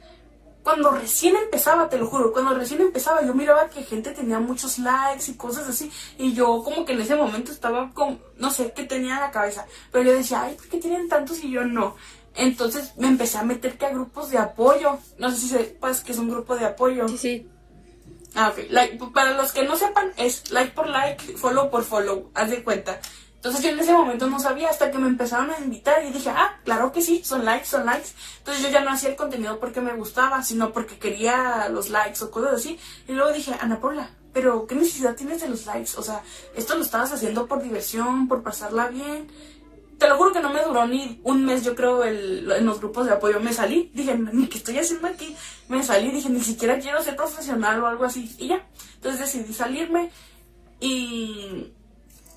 [0.62, 4.80] cuando recién empezaba, te lo juro, cuando recién empezaba, yo miraba que gente tenía muchos
[4.80, 8.72] likes y cosas así, y yo como que en ese momento estaba con, no sé,
[8.74, 11.64] qué tenía en la cabeza, pero yo decía, ay, ¿por qué tienen tantos y yo
[11.64, 11.94] no?
[12.34, 16.10] Entonces me empecé a meter que a grupos de apoyo, no sé si sepas que
[16.10, 17.06] es un grupo de apoyo.
[17.08, 17.50] Sí, sí.
[18.36, 18.70] Ah, ok.
[18.70, 22.30] Like, para los que no sepan, es like por like, follow por follow.
[22.34, 23.00] Haz de cuenta.
[23.36, 26.30] Entonces yo en ese momento no sabía hasta que me empezaron a invitar y dije,
[26.30, 28.08] ah, claro que sí, son likes, son likes.
[28.38, 32.24] Entonces yo ya no hacía el contenido porque me gustaba, sino porque quería los likes
[32.24, 32.78] o cosas así.
[33.06, 35.92] Y luego dije, Ana Paula, pero ¿qué necesidad tienes de los likes?
[35.96, 36.22] O sea,
[36.56, 39.28] esto lo estabas haciendo por diversión, por pasarla bien
[39.98, 42.80] te lo juro que no me duró ni un mes, yo creo, el, en los
[42.80, 43.40] grupos de apoyo.
[43.40, 45.34] Me salí, dije, ni qué estoy haciendo aquí.
[45.68, 48.34] Me salí, dije, ni siquiera quiero ser profesional o algo así.
[48.38, 48.66] Y ya.
[48.96, 50.10] Entonces decidí salirme
[50.80, 51.72] y,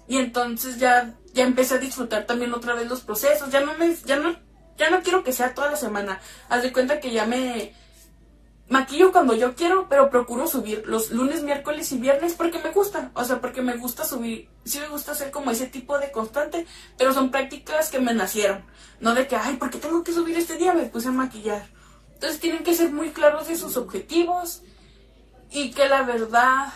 [0.07, 3.49] y entonces ya, ya empecé a disfrutar también otra vez los procesos.
[3.49, 4.35] Ya no me, ya no,
[4.77, 6.21] ya no quiero que sea toda la semana.
[6.47, 7.73] Haz de cuenta que ya me,
[8.69, 13.11] maquillo cuando yo quiero, pero procuro subir los lunes, miércoles y viernes porque me gusta.
[13.15, 14.49] O sea, porque me gusta subir.
[14.63, 16.65] Sí me gusta hacer como ese tipo de constante,
[16.97, 18.63] pero son prácticas que me nacieron.
[18.99, 20.73] No de que, ay, ¿por qué tengo que subir este día?
[20.73, 21.67] Me puse a maquillar.
[22.13, 24.61] Entonces tienen que ser muy claros de sus objetivos
[25.51, 26.73] y que la verdad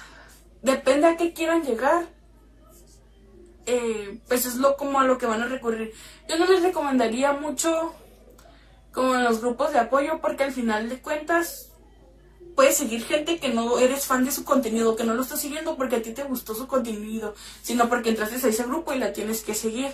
[0.62, 2.08] depende a qué quieran llegar.
[3.66, 5.94] Eh, pues es lo como a lo que van a recurrir.
[6.28, 7.94] Yo no les recomendaría mucho
[8.92, 11.73] como en los grupos de apoyo porque al final de cuentas
[12.56, 15.76] puedes seguir gente que no eres fan de su contenido, que no lo estás siguiendo
[15.76, 19.14] porque a ti te gustó su contenido, sino porque entraste a ese grupo y la
[19.14, 19.92] tienes que seguir.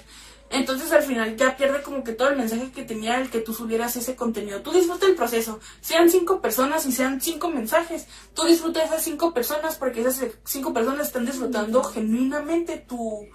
[0.51, 3.53] Entonces al final ya pierde como que todo el mensaje que tenía el que tú
[3.53, 4.61] subieras ese contenido.
[4.61, 5.59] Tú disfruta el proceso.
[5.79, 8.07] Sean cinco personas y sean cinco mensajes.
[8.33, 13.27] Tú disfruta esas cinco personas porque esas cinco personas están disfrutando genuinamente tu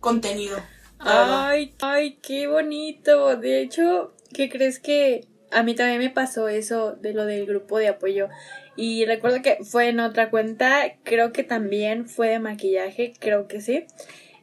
[0.00, 0.56] contenido.
[0.98, 3.36] Ay, ay, qué bonito.
[3.36, 7.76] De hecho, ¿qué crees que a mí también me pasó eso de lo del grupo
[7.78, 8.28] de apoyo?
[8.76, 13.60] Y recuerdo que fue en otra cuenta, creo que también fue de maquillaje, creo que
[13.60, 13.84] sí.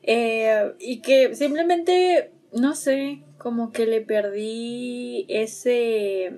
[0.03, 6.33] Eh, y que simplemente, no sé, como que le perdí ese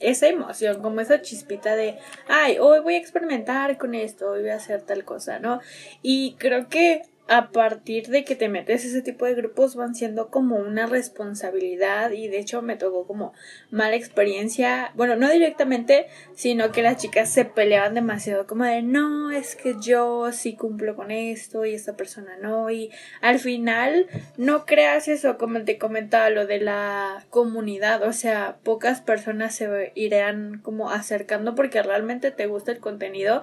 [0.00, 4.50] esa emoción, como esa chispita de, ay, hoy voy a experimentar con esto, hoy voy
[4.50, 5.60] a hacer tal cosa, ¿no?
[6.02, 10.28] Y creo que a partir de que te metes ese tipo de grupos van siendo
[10.28, 13.32] como una responsabilidad y de hecho me tocó como
[13.70, 19.30] mala experiencia, bueno, no directamente, sino que las chicas se peleaban demasiado como de no,
[19.30, 22.90] es que yo sí cumplo con esto y esta persona no y
[23.22, 24.06] al final
[24.36, 29.92] no creas eso como te comentaba lo de la comunidad, o sea, pocas personas se
[29.94, 33.42] irán como acercando porque realmente te gusta el contenido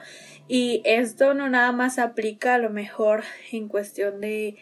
[0.53, 3.23] y esto no nada más aplica a lo mejor
[3.53, 4.57] en cuestión de,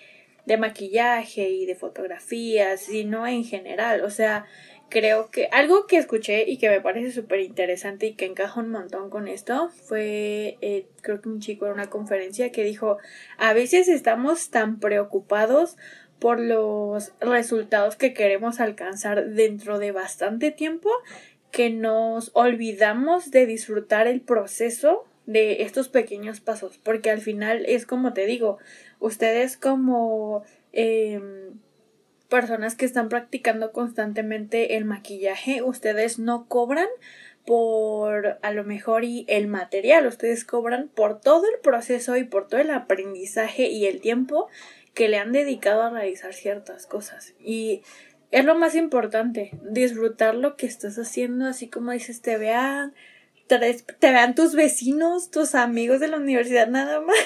[0.45, 4.03] de maquillaje y de fotografías, sino en general.
[4.03, 4.45] O sea,
[4.89, 8.69] creo que algo que escuché y que me parece súper interesante y que encaja un
[8.69, 12.99] montón con esto fue, eh, creo que un chico en una conferencia que dijo,
[13.39, 15.75] a veces estamos tan preocupados
[16.19, 20.91] por los resultados que queremos alcanzar dentro de bastante tiempo
[21.49, 27.85] que nos olvidamos de disfrutar el proceso de estos pequeños pasos, porque al final es
[27.85, 28.57] como te digo,
[28.99, 31.59] ustedes como em,
[32.29, 36.87] personas que están practicando constantemente el maquillaje, ustedes no cobran
[37.45, 42.47] por a lo mejor y el material, ustedes cobran por todo el proceso y por
[42.47, 44.47] todo el aprendizaje y el tiempo
[44.95, 47.35] que le han dedicado a realizar ciertas cosas.
[47.39, 47.83] Y
[48.31, 52.95] es lo más importante, disfrutar lo que estás haciendo, así como dices, te vean,
[53.57, 57.17] te, vean tus vecinos, tus amigos de la universidad nada más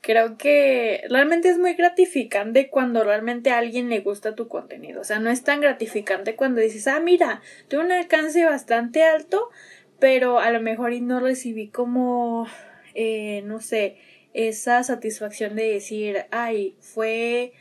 [0.00, 5.00] creo que realmente es muy gratificante cuando realmente a alguien le gusta tu contenido.
[5.00, 9.50] O sea, no es tan gratificante cuando dices, ah, mira, tuve un alcance bastante alto,
[9.98, 12.46] pero a lo mejor y no recibí como,
[12.94, 13.96] eh, no sé,
[14.34, 17.52] esa satisfacción de decir, ay, fue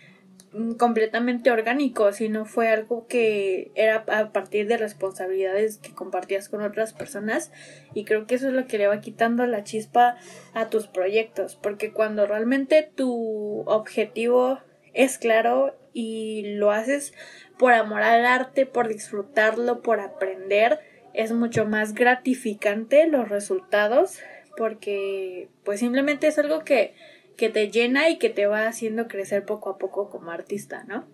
[0.77, 6.93] completamente orgánico, sino fue algo que era a partir de responsabilidades que compartías con otras
[6.93, 7.51] personas
[7.93, 10.15] y creo que eso es lo que le va quitando la chispa
[10.53, 14.59] a tus proyectos, porque cuando realmente tu objetivo
[14.93, 17.13] es claro y lo haces
[17.57, 20.79] por amor al arte, por disfrutarlo, por aprender,
[21.13, 24.19] es mucho más gratificante los resultados
[24.55, 26.93] porque pues simplemente es algo que
[27.37, 31.05] que te llena y que te va haciendo crecer poco a poco como artista, ¿no?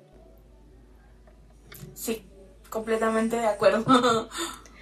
[1.93, 2.23] Sí,
[2.69, 4.29] completamente de acuerdo.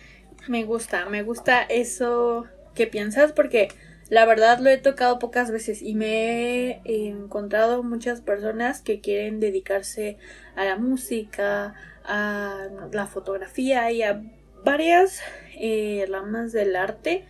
[0.48, 3.70] me gusta, me gusta eso que piensas porque
[4.10, 9.40] la verdad lo he tocado pocas veces y me he encontrado muchas personas que quieren
[9.40, 10.18] dedicarse
[10.56, 11.76] a la música,
[12.06, 14.22] a la fotografía y a
[14.64, 15.22] varias
[15.60, 17.26] eh, ramas del arte.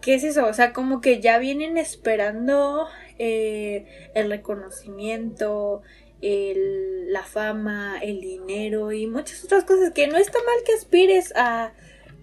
[0.00, 0.46] ¿Qué es eso?
[0.46, 2.86] O sea, como que ya vienen esperando
[3.18, 5.82] eh, el reconocimiento,
[6.20, 11.32] el, la fama, el dinero y muchas otras cosas que no está mal que aspires
[11.36, 11.72] a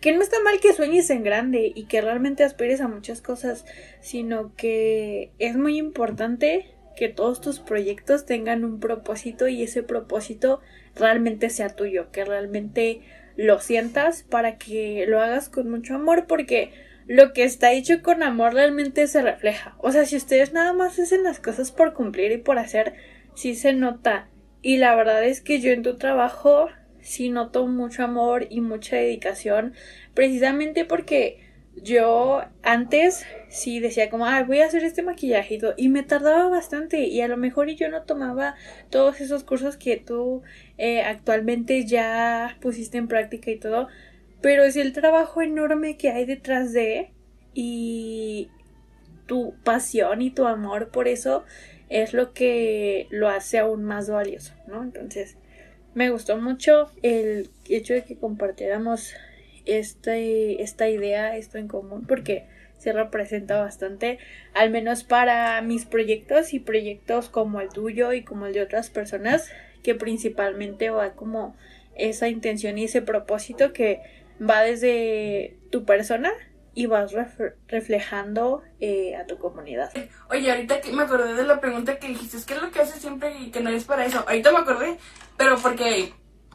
[0.01, 3.65] que no está mal que sueñes en grande y que realmente aspires a muchas cosas,
[4.01, 10.59] sino que es muy importante que todos tus proyectos tengan un propósito y ese propósito
[10.95, 13.01] realmente sea tuyo, que realmente
[13.35, 16.71] lo sientas para que lo hagas con mucho amor porque
[17.11, 19.75] lo que está hecho con amor realmente se refleja.
[19.79, 22.93] O sea, si ustedes nada más hacen las cosas por cumplir y por hacer,
[23.35, 24.29] sí se nota.
[24.61, 26.69] Y la verdad es que yo en tu trabajo
[27.01, 29.73] sí noto mucho amor y mucha dedicación,
[30.13, 31.41] precisamente porque
[31.75, 37.01] yo antes sí decía como, ay, voy a hacer este maquillajito y me tardaba bastante
[37.01, 38.55] y a lo mejor yo no tomaba
[38.89, 40.43] todos esos cursos que tú
[40.77, 43.89] eh, actualmente ya pusiste en práctica y todo,
[44.41, 47.11] pero es el trabajo enorme que hay detrás de
[47.53, 48.49] y
[49.27, 51.43] tu pasión y tu amor por eso
[51.89, 54.81] es lo que lo hace aún más valioso, ¿no?
[54.81, 55.35] Entonces,
[55.93, 59.13] me gustó mucho el hecho de que compartiéramos
[59.65, 62.45] este, esta idea, esto en común, porque
[62.77, 64.19] se representa bastante,
[64.53, 68.89] al menos para mis proyectos y proyectos como el tuyo y como el de otras
[68.89, 69.51] personas,
[69.83, 71.55] que principalmente va como
[71.95, 73.99] esa intención y ese propósito que
[74.41, 76.31] va desde tu persona
[76.73, 77.13] y vas
[77.67, 79.91] reflejando eh, a tu comunidad.
[80.29, 83.01] Oye, ahorita que me acordé de la pregunta que dijiste, ¿qué es lo que haces
[83.01, 84.19] siempre y que no es para eso?
[84.27, 84.97] Ahorita me acordé,
[85.37, 86.13] pero porque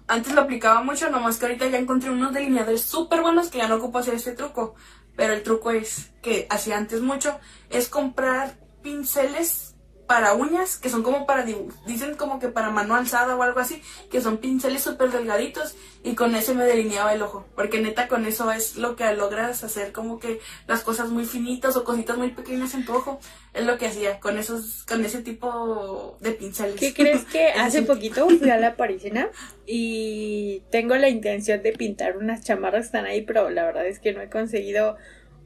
[0.08, 3.68] antes lo aplicaba mucho, nomás que ahorita ya encontré unos delineadores súper buenos que ya
[3.68, 4.74] no ocupo hacer este truco.
[5.16, 7.38] Pero el truco es que hacía antes mucho,
[7.70, 9.65] es comprar pinceles
[10.06, 11.44] para uñas, que son como para
[11.86, 16.14] dicen como que para mano alzada o algo así, que son pinceles súper delgaditos y
[16.14, 19.92] con ese me delineaba el ojo, porque neta con eso es lo que logras hacer
[19.92, 23.18] como que las cosas muy finitas o cositas muy pequeñas en tu ojo,
[23.52, 26.76] es lo que hacía con esos, con ese tipo de pinceles.
[26.78, 29.28] ¿Qué crees que hace poquito fui a la parisina
[29.66, 33.98] y tengo la intención de pintar unas chamarras que están ahí, pero la verdad es
[33.98, 34.96] que no he conseguido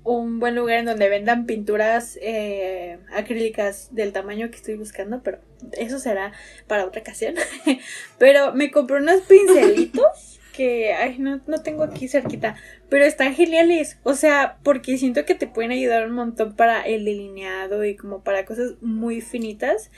[0.02, 5.38] un buen lugar en donde vendan pinturas eh, acrílicas del tamaño que estoy buscando, pero
[5.72, 6.32] eso será
[6.66, 7.34] para otra ocasión.
[8.18, 12.56] pero me compré unos pincelitos que, ay, no, no tengo aquí cerquita,
[12.88, 13.98] pero están geniales.
[14.02, 18.22] O sea, porque siento que te pueden ayudar un montón para el delineado y como
[18.22, 19.90] para cosas muy finitas.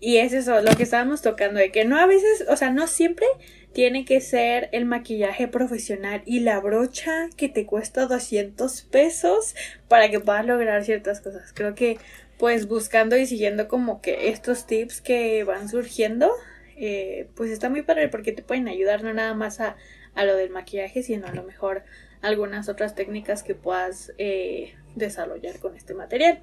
[0.00, 2.86] Y es eso, lo que estábamos tocando, de que no a veces, o sea, no
[2.86, 3.26] siempre
[3.72, 9.54] tiene que ser el maquillaje profesional y la brocha que te cuesta 200 pesos
[9.88, 11.52] para que puedas lograr ciertas cosas.
[11.52, 11.98] Creo que
[12.38, 16.32] pues buscando y siguiendo como que estos tips que van surgiendo,
[16.76, 19.76] eh, pues está muy padre porque te pueden ayudar no nada más a,
[20.14, 21.84] a, lo del maquillaje, sino a lo mejor
[22.22, 26.42] algunas otras técnicas que puedas eh, desarrollar con este material.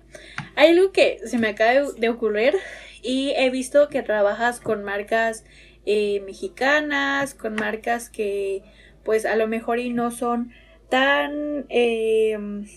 [0.56, 2.56] Hay algo que se me acaba de ocurrir
[3.02, 5.44] y he visto que trabajas con marcas
[5.86, 8.64] eh, mexicanas, con marcas que
[9.04, 10.52] pues a lo mejor y no son
[10.90, 12.68] tan em,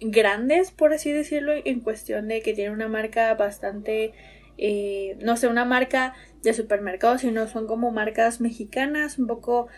[0.00, 4.12] grandes, por así decirlo, en cuestión de que tienen una marca bastante,
[4.56, 9.68] eh, no sé, una marca de supermercado, sino son como marcas mexicanas, un poco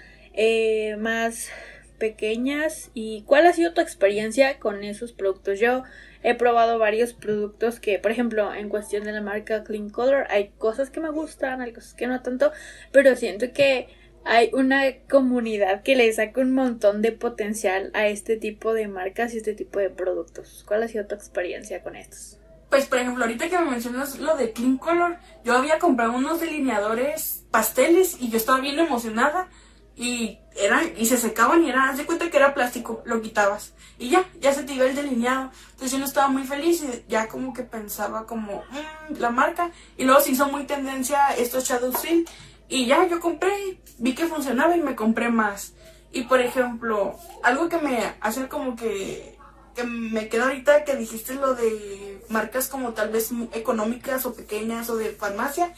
[0.98, 1.48] más
[1.98, 2.90] pequeñas.
[2.94, 5.60] ¿Y cuál ha sido tu experiencia con esos productos?
[5.60, 5.82] Yo
[6.22, 10.50] he probado varios productos que, por ejemplo, en cuestión de la marca Clean Color, hay
[10.58, 12.52] cosas que me gustan, hay cosas que no tanto,
[12.92, 13.88] pero siento que
[14.24, 19.34] hay una comunidad que le saca un montón de potencial a este tipo de marcas
[19.34, 20.64] y este tipo de productos.
[20.66, 22.38] ¿Cuál ha sido tu experiencia con estos?
[22.70, 26.40] Pues, por ejemplo, ahorita que me mencionas lo de Clean Color, yo había comprado unos
[26.40, 29.48] delineadores pasteles y yo estaba bien emocionada
[29.96, 33.74] y eran y se secaban y era, haz de cuenta que era plástico, lo quitabas
[33.98, 35.50] y ya, ya se te iba el delineado.
[35.70, 39.70] Entonces yo no estaba muy feliz y ya como que pensaba como mmm, la marca
[39.96, 42.24] y luego se hizo muy tendencia estos Shadow Seal
[42.68, 45.74] y ya yo compré, vi que funcionaba y me compré más.
[46.12, 49.36] Y por ejemplo, algo que me hace como que,
[49.74, 54.88] que me queda ahorita que dijiste lo de marcas como tal vez económicas o pequeñas
[54.90, 55.74] o de farmacia,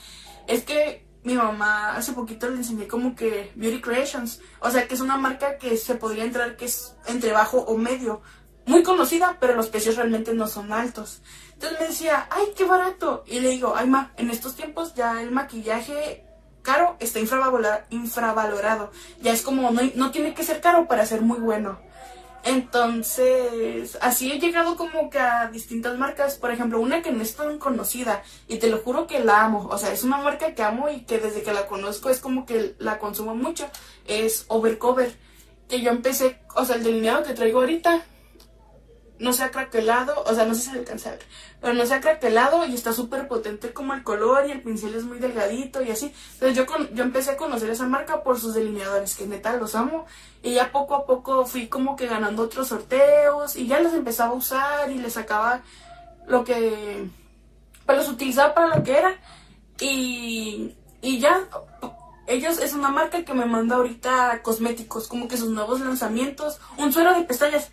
[0.47, 4.95] es que mi mamá hace poquito le enseñé como que Beauty Creations, o sea que
[4.95, 8.23] es una marca que se podría entrar que es entre bajo o medio,
[8.65, 11.23] muy conocida, pero los precios realmente no son altos.
[11.55, 13.25] Entonces me decía, ay, qué barato.
[13.27, 16.25] Y le digo, ay, ma, en estos tiempos ya el maquillaje
[16.63, 18.93] caro está infravalorado.
[19.21, 21.81] Ya es como, no, no tiene que ser caro para ser muy bueno.
[22.47, 26.37] Entonces, así he llegado como que a distintas marcas.
[26.37, 29.69] Por ejemplo, una que no es tan conocida y te lo juro que la amo.
[29.69, 32.47] O sea, es una marca que amo y que desde que la conozco es como
[32.47, 33.69] que la consumo mucho.
[34.07, 35.13] Es Overcover.
[35.69, 38.05] Que yo empecé, o sea, el delineado que traigo ahorita
[39.19, 41.23] no se ha craquelado, o sea, no sé si se alcanza a ver,
[41.61, 44.95] pero no se ha craquelado y está súper potente como el color y el pincel
[44.95, 46.13] es muy delgadito y así.
[46.35, 49.75] Entonces yo, con, yo empecé a conocer esa marca por sus delineadores, que neta los
[49.75, 50.07] amo,
[50.43, 54.31] y ya poco a poco fui como que ganando otros sorteos y ya los empezaba
[54.31, 55.63] a usar y les sacaba
[56.27, 57.09] lo que,
[57.85, 59.15] pues los utilizaba para lo que era
[59.79, 61.49] y, y ya
[62.27, 66.93] ellos es una marca que me manda ahorita cosméticos, como que sus nuevos lanzamientos, un
[66.93, 67.71] suero de pestañas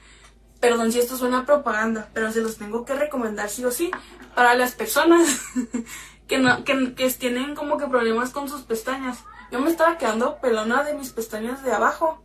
[0.64, 3.91] Perdón si esto suena propaganda, pero se los tengo que recomendar sí o sí
[4.34, 5.41] para las personas
[6.28, 9.26] que, no, que, que tienen como que problemas con sus pestañas.
[9.51, 12.24] Yo me estaba quedando pelona de mis pestañas de abajo.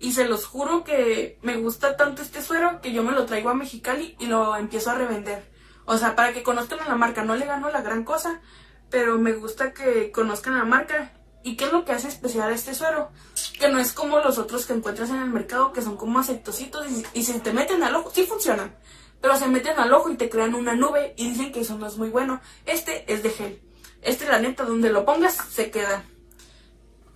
[0.00, 3.50] Y se los juro que me gusta tanto este suero que yo me lo traigo
[3.50, 5.46] a Mexicali y lo empiezo a revender.
[5.84, 7.24] O sea, para que conozcan a la marca.
[7.24, 8.40] No le gano la gran cosa,
[8.88, 11.12] pero me gusta que conozcan a la marca
[11.46, 13.12] ¿Y qué es lo que hace especial a este suero?
[13.60, 16.84] Que no es como los otros que encuentras en el mercado, que son como aceitositos
[17.14, 18.74] y, si te meten al ojo, sí funcionan,
[19.20, 21.86] pero se meten al ojo y te crean una nube y dicen que eso no
[21.86, 22.40] es muy bueno.
[22.64, 23.62] Este es de gel.
[24.02, 26.02] Este, la neta, donde lo pongas, se queda.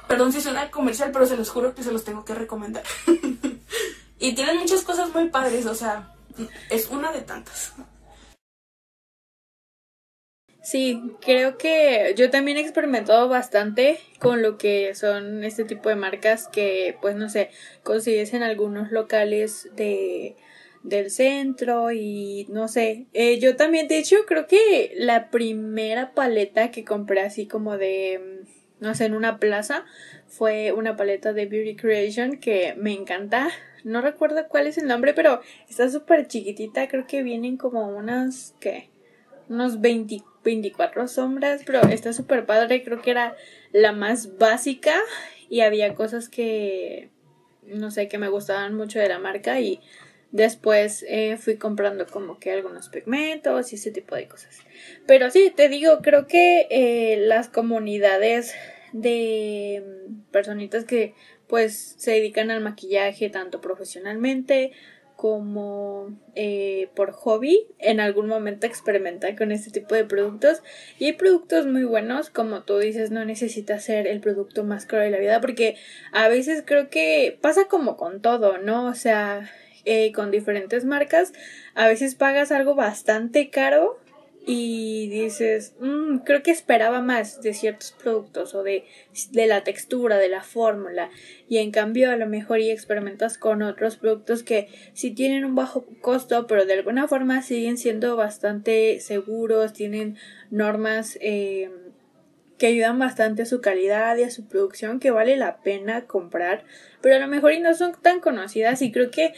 [0.06, 2.84] Perdón si suena comercial, pero se los juro que se los tengo que recomendar.
[4.20, 6.14] y tienen muchas cosas muy padres, o sea,
[6.68, 7.72] es una de tantas.
[10.70, 15.96] Sí, creo que yo también he experimentado bastante con lo que son este tipo de
[15.96, 17.50] marcas que, pues no sé,
[17.82, 20.36] consigues en algunos locales de
[20.84, 26.70] del centro y no sé, eh, yo también, de hecho, creo que la primera paleta
[26.70, 28.44] que compré así como de,
[28.78, 29.84] no sé, en una plaza
[30.28, 33.50] fue una paleta de Beauty Creation que me encanta.
[33.82, 38.54] No recuerdo cuál es el nombre, pero está súper chiquitita, creo que vienen como unas,
[38.60, 38.90] ¿qué?
[39.48, 43.36] Unos 20 24 sombras, pero está súper padre, creo que era
[43.72, 44.94] la más básica
[45.48, 47.10] y había cosas que,
[47.64, 49.80] no sé, que me gustaban mucho de la marca y
[50.32, 54.58] después eh, fui comprando como que algunos pigmentos y ese tipo de cosas.
[55.06, 58.54] Pero sí, te digo, creo que eh, las comunidades
[58.92, 59.84] de
[60.30, 61.14] personitas que
[61.46, 64.72] pues se dedican al maquillaje tanto profesionalmente
[65.20, 70.62] como eh, por hobby en algún momento experimentar con este tipo de productos.
[70.98, 75.02] Y hay productos muy buenos como tú dices no necesita ser el producto más caro
[75.02, 75.76] de la vida porque
[76.12, 79.50] a veces creo que pasa como con todo no o sea
[79.84, 81.34] eh, con diferentes marcas
[81.74, 83.98] a veces pagas algo bastante caro
[84.52, 88.84] y dices, mm, creo que esperaba más de ciertos productos o de,
[89.30, 91.08] de la textura, de la fórmula,
[91.48, 95.54] y en cambio a lo mejor y experimentas con otros productos que sí tienen un
[95.54, 100.16] bajo costo, pero de alguna forma siguen siendo bastante seguros, tienen
[100.50, 101.70] normas eh,
[102.58, 106.64] que ayudan bastante a su calidad y a su producción que vale la pena comprar,
[107.00, 109.32] pero a lo mejor y no son tan conocidas y creo que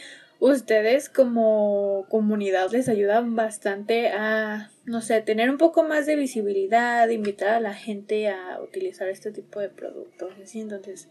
[0.51, 7.07] ustedes como comunidad les ayudan bastante a, no sé, tener un poco más de visibilidad,
[7.07, 11.07] invitar a la gente a utilizar este tipo de productos, así, entonces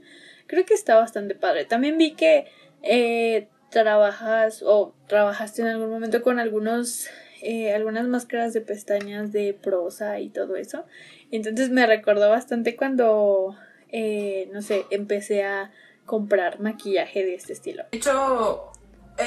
[0.47, 1.65] creo que está bastante padre.
[1.65, 2.47] También vi que
[2.83, 7.09] eh, trabajas o trabajaste en algún momento con algunos
[7.41, 10.85] eh, algunas máscaras de pestañas de prosa y todo eso.
[11.31, 13.57] Entonces me recordó bastante cuando,
[13.89, 15.73] eh, no sé, empecé a
[16.05, 17.85] comprar maquillaje de este estilo.
[17.91, 18.73] De hecho,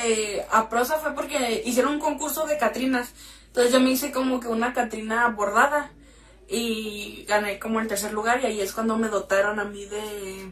[0.03, 3.13] eh, a prosa fue porque hicieron un concurso de Catrinas.
[3.47, 5.91] Entonces yo me hice como que una Catrina bordada
[6.47, 10.51] y gané como el tercer lugar y ahí es cuando me dotaron a mí de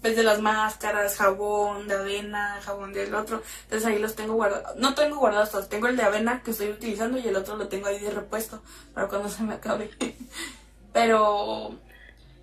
[0.00, 3.42] pues de las máscaras, jabón de avena, jabón del otro.
[3.64, 4.76] Entonces ahí los tengo guardados.
[4.76, 5.68] No tengo guardados todos.
[5.68, 8.62] Tengo el de avena que estoy utilizando y el otro lo tengo ahí de repuesto
[8.94, 9.90] para cuando se me acabe.
[10.92, 11.78] Pero...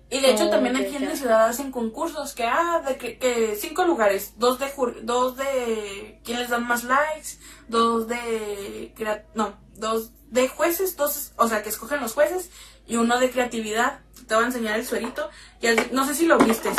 [0.08, 3.84] Y de hecho también aquí en la ciudad hacen concursos que, ah, de que, cinco
[3.84, 8.94] lugares, dos de, dos de quién les dan más likes, dos de,
[9.34, 12.50] no, dos de jueces, dos, o sea, que escogen los jueces
[12.86, 14.00] y uno de creatividad.
[14.26, 15.28] Te voy a enseñar el suerito.
[15.60, 16.70] Y no sé si lo viste.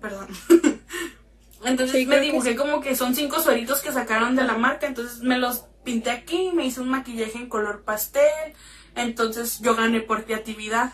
[0.00, 0.28] Perdón.
[1.64, 4.86] Entonces me dibujé como que son cinco sueritos que sacaron de la marca.
[4.86, 8.54] Entonces me los pinté aquí, me hice un maquillaje en color pastel.
[8.94, 10.92] Entonces yo gané por creatividad.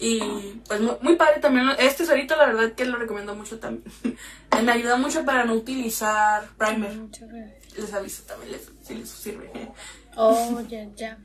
[0.00, 0.18] Y
[0.66, 1.68] pues muy, padre también.
[1.78, 3.84] Este suerito la verdad que lo recomiendo mucho también.
[4.64, 6.92] me ayuda mucho para no utilizar primer.
[7.76, 9.50] Les aviso también si les sirve.
[10.16, 11.18] Oh, ya, ya.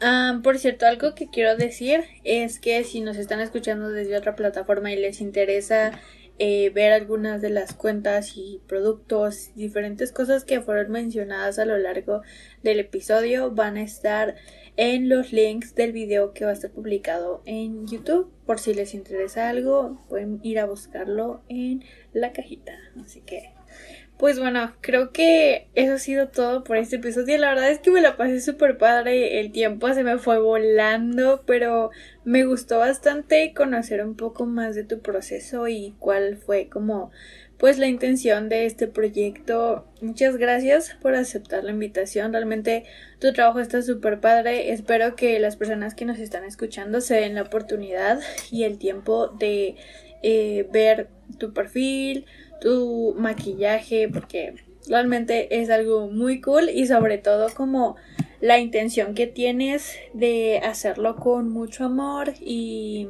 [0.00, 4.34] Ah, por cierto, algo que quiero decir es que si nos están escuchando desde otra
[4.34, 5.98] plataforma y les interesa
[6.38, 11.78] eh, ver algunas de las cuentas y productos, diferentes cosas que fueron mencionadas a lo
[11.78, 12.20] largo
[12.62, 14.36] del episodio, van a estar
[14.76, 18.30] en los links del video que va a estar publicado en YouTube.
[18.46, 22.72] Por si les interesa algo, pueden ir a buscarlo en la cajita.
[23.00, 23.56] Así que
[24.18, 27.36] pues bueno, creo que eso ha sido todo por este episodio.
[27.36, 29.40] La verdad es que me la pasé súper padre.
[29.40, 31.90] El tiempo se me fue volando, pero
[32.24, 37.10] me gustó bastante conocer un poco más de tu proceso y cuál fue como
[37.58, 39.86] pues la intención de este proyecto.
[40.00, 42.32] Muchas gracias por aceptar la invitación.
[42.32, 42.84] Realmente
[43.18, 44.72] tu trabajo está súper padre.
[44.72, 49.28] Espero que las personas que nos están escuchando se den la oportunidad y el tiempo
[49.28, 49.76] de
[50.22, 52.26] eh, ver tu perfil
[52.60, 54.54] tu maquillaje, porque
[54.88, 57.96] realmente es algo muy cool y sobre todo como
[58.40, 63.08] la intención que tienes de hacerlo con mucho amor y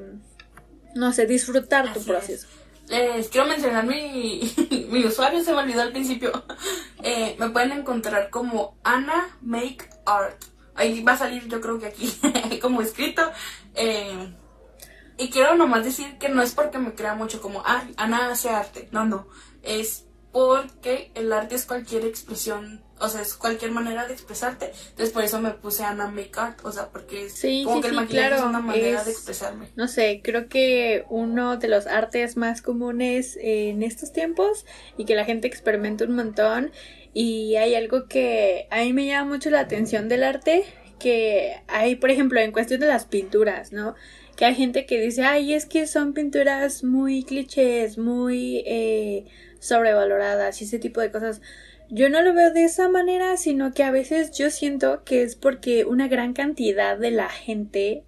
[0.95, 2.49] no sé, disfrutar tu proceso.
[2.89, 4.41] Les quiero mencionar mi,
[4.91, 6.33] mi usuario, se me olvidó al principio.
[7.09, 10.43] Eh, me pueden encontrar como Ana Make Art.
[10.75, 12.13] Ahí va a salir, yo creo que aquí,
[12.61, 13.23] como escrito.
[13.75, 14.35] Eh,
[15.17, 18.51] y quiero nomás decir que no es porque me crea mucho como, ah, Ana hace
[18.51, 18.89] arte.
[18.91, 19.29] No, no.
[19.63, 24.73] Es porque el arte es cualquier expresión, o sea, es cualquier manera de expresarte.
[24.91, 27.95] Entonces por eso me puse Ana Make Art, o sea, porque es como que el
[27.95, 29.69] maquillaje es una manera de expresarme.
[29.77, 34.65] No sé, creo que uno de los artes más comunes en estos tiempos
[34.97, 36.73] y que la gente experimenta un montón.
[37.13, 40.65] Y hay algo que a mí me llama mucho la atención del arte,
[40.99, 43.95] que hay, por ejemplo, en cuestión de las pinturas, ¿no?
[44.37, 49.25] que hay gente que dice, ay, es que son pinturas muy clichés, muy eh,
[49.61, 51.41] sobrevaloradas y ese tipo de cosas.
[51.89, 55.37] Yo no lo veo de esa manera, sino que a veces yo siento que es
[55.37, 58.03] porque una gran cantidad de la gente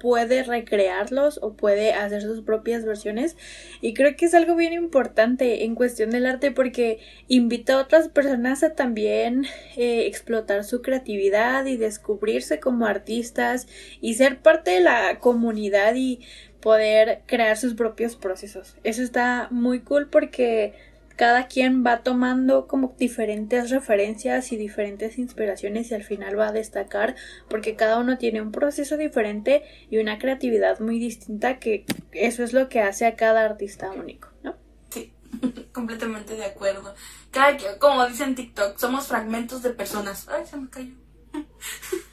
[0.00, 3.36] puede recrearlos o puede hacer sus propias versiones
[3.82, 6.98] y creo que es algo bien importante en cuestión del arte porque
[7.28, 9.44] invita a otras personas a también
[9.76, 13.66] eh, explotar su creatividad y descubrirse como artistas
[14.00, 16.20] y ser parte de la comunidad y
[16.60, 18.76] poder crear sus propios procesos.
[18.82, 20.72] Eso está muy cool porque
[21.16, 26.52] cada quien va tomando como diferentes referencias y diferentes inspiraciones y al final va a
[26.52, 27.14] destacar
[27.48, 32.52] porque cada uno tiene un proceso diferente y una creatividad muy distinta que eso es
[32.52, 34.56] lo que hace a cada artista único, ¿no?
[34.90, 35.12] Sí,
[35.72, 36.94] completamente de acuerdo.
[37.30, 40.28] Cada, como dicen TikTok, somos fragmentos de personas.
[40.28, 40.94] Ay, se me cayó.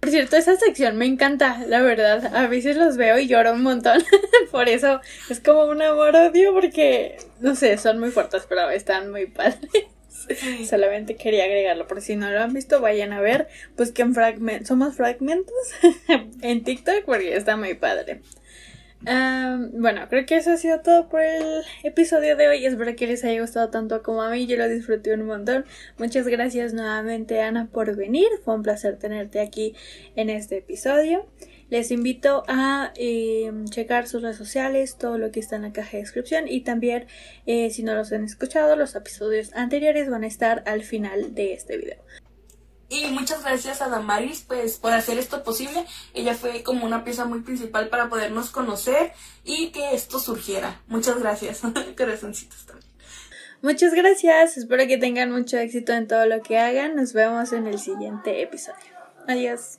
[0.00, 2.34] Por cierto, esa sección me encanta, la verdad.
[2.34, 4.02] A veces los veo y lloro un montón.
[4.50, 9.26] Por eso es como un amor-odio porque, no sé, son muy fuertes, pero están muy
[9.26, 9.70] padres.
[10.68, 13.48] Solamente quería agregarlo, por si no lo han visto, vayan a ver.
[13.76, 15.54] Pues que en fragmentos, somos fragmentos
[16.42, 18.20] en TikTok porque está muy padre
[19.02, 22.66] bueno, creo que eso ha sido todo por el episodio de hoy.
[22.66, 24.46] Espero que les haya gustado tanto como a mí.
[24.46, 25.64] Yo lo disfruté un montón.
[25.98, 28.28] Muchas gracias nuevamente, Ana, por venir.
[28.44, 29.74] Fue un placer tenerte aquí
[30.16, 31.26] en este episodio.
[31.70, 35.92] Les invito a em, checar sus redes sociales, todo lo que está en la caja
[35.92, 37.06] de descripción y también
[37.46, 41.54] eh, si no los han escuchado, los episodios anteriores van a estar al final de
[41.54, 42.02] este video.
[42.90, 45.86] Y muchas gracias a Damaris pues por hacer esto posible.
[46.12, 49.12] Ella fue como una pieza muy principal para podernos conocer
[49.44, 50.82] y que esto surgiera.
[50.88, 51.62] Muchas gracias.
[51.96, 52.90] Corazoncitos también.
[53.62, 54.56] Muchas gracias.
[54.56, 56.96] Espero que tengan mucho éxito en todo lo que hagan.
[56.96, 58.76] Nos vemos en el siguiente episodio.
[59.28, 59.78] Adiós.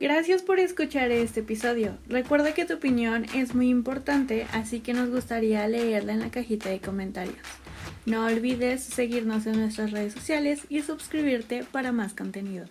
[0.00, 1.98] Gracias por escuchar este episodio.
[2.06, 6.70] Recuerda que tu opinión es muy importante, así que nos gustaría leerla en la cajita
[6.70, 7.36] de comentarios.
[8.08, 12.64] No olvides seguirnos en nuestras redes sociales y suscribirte para más contenido.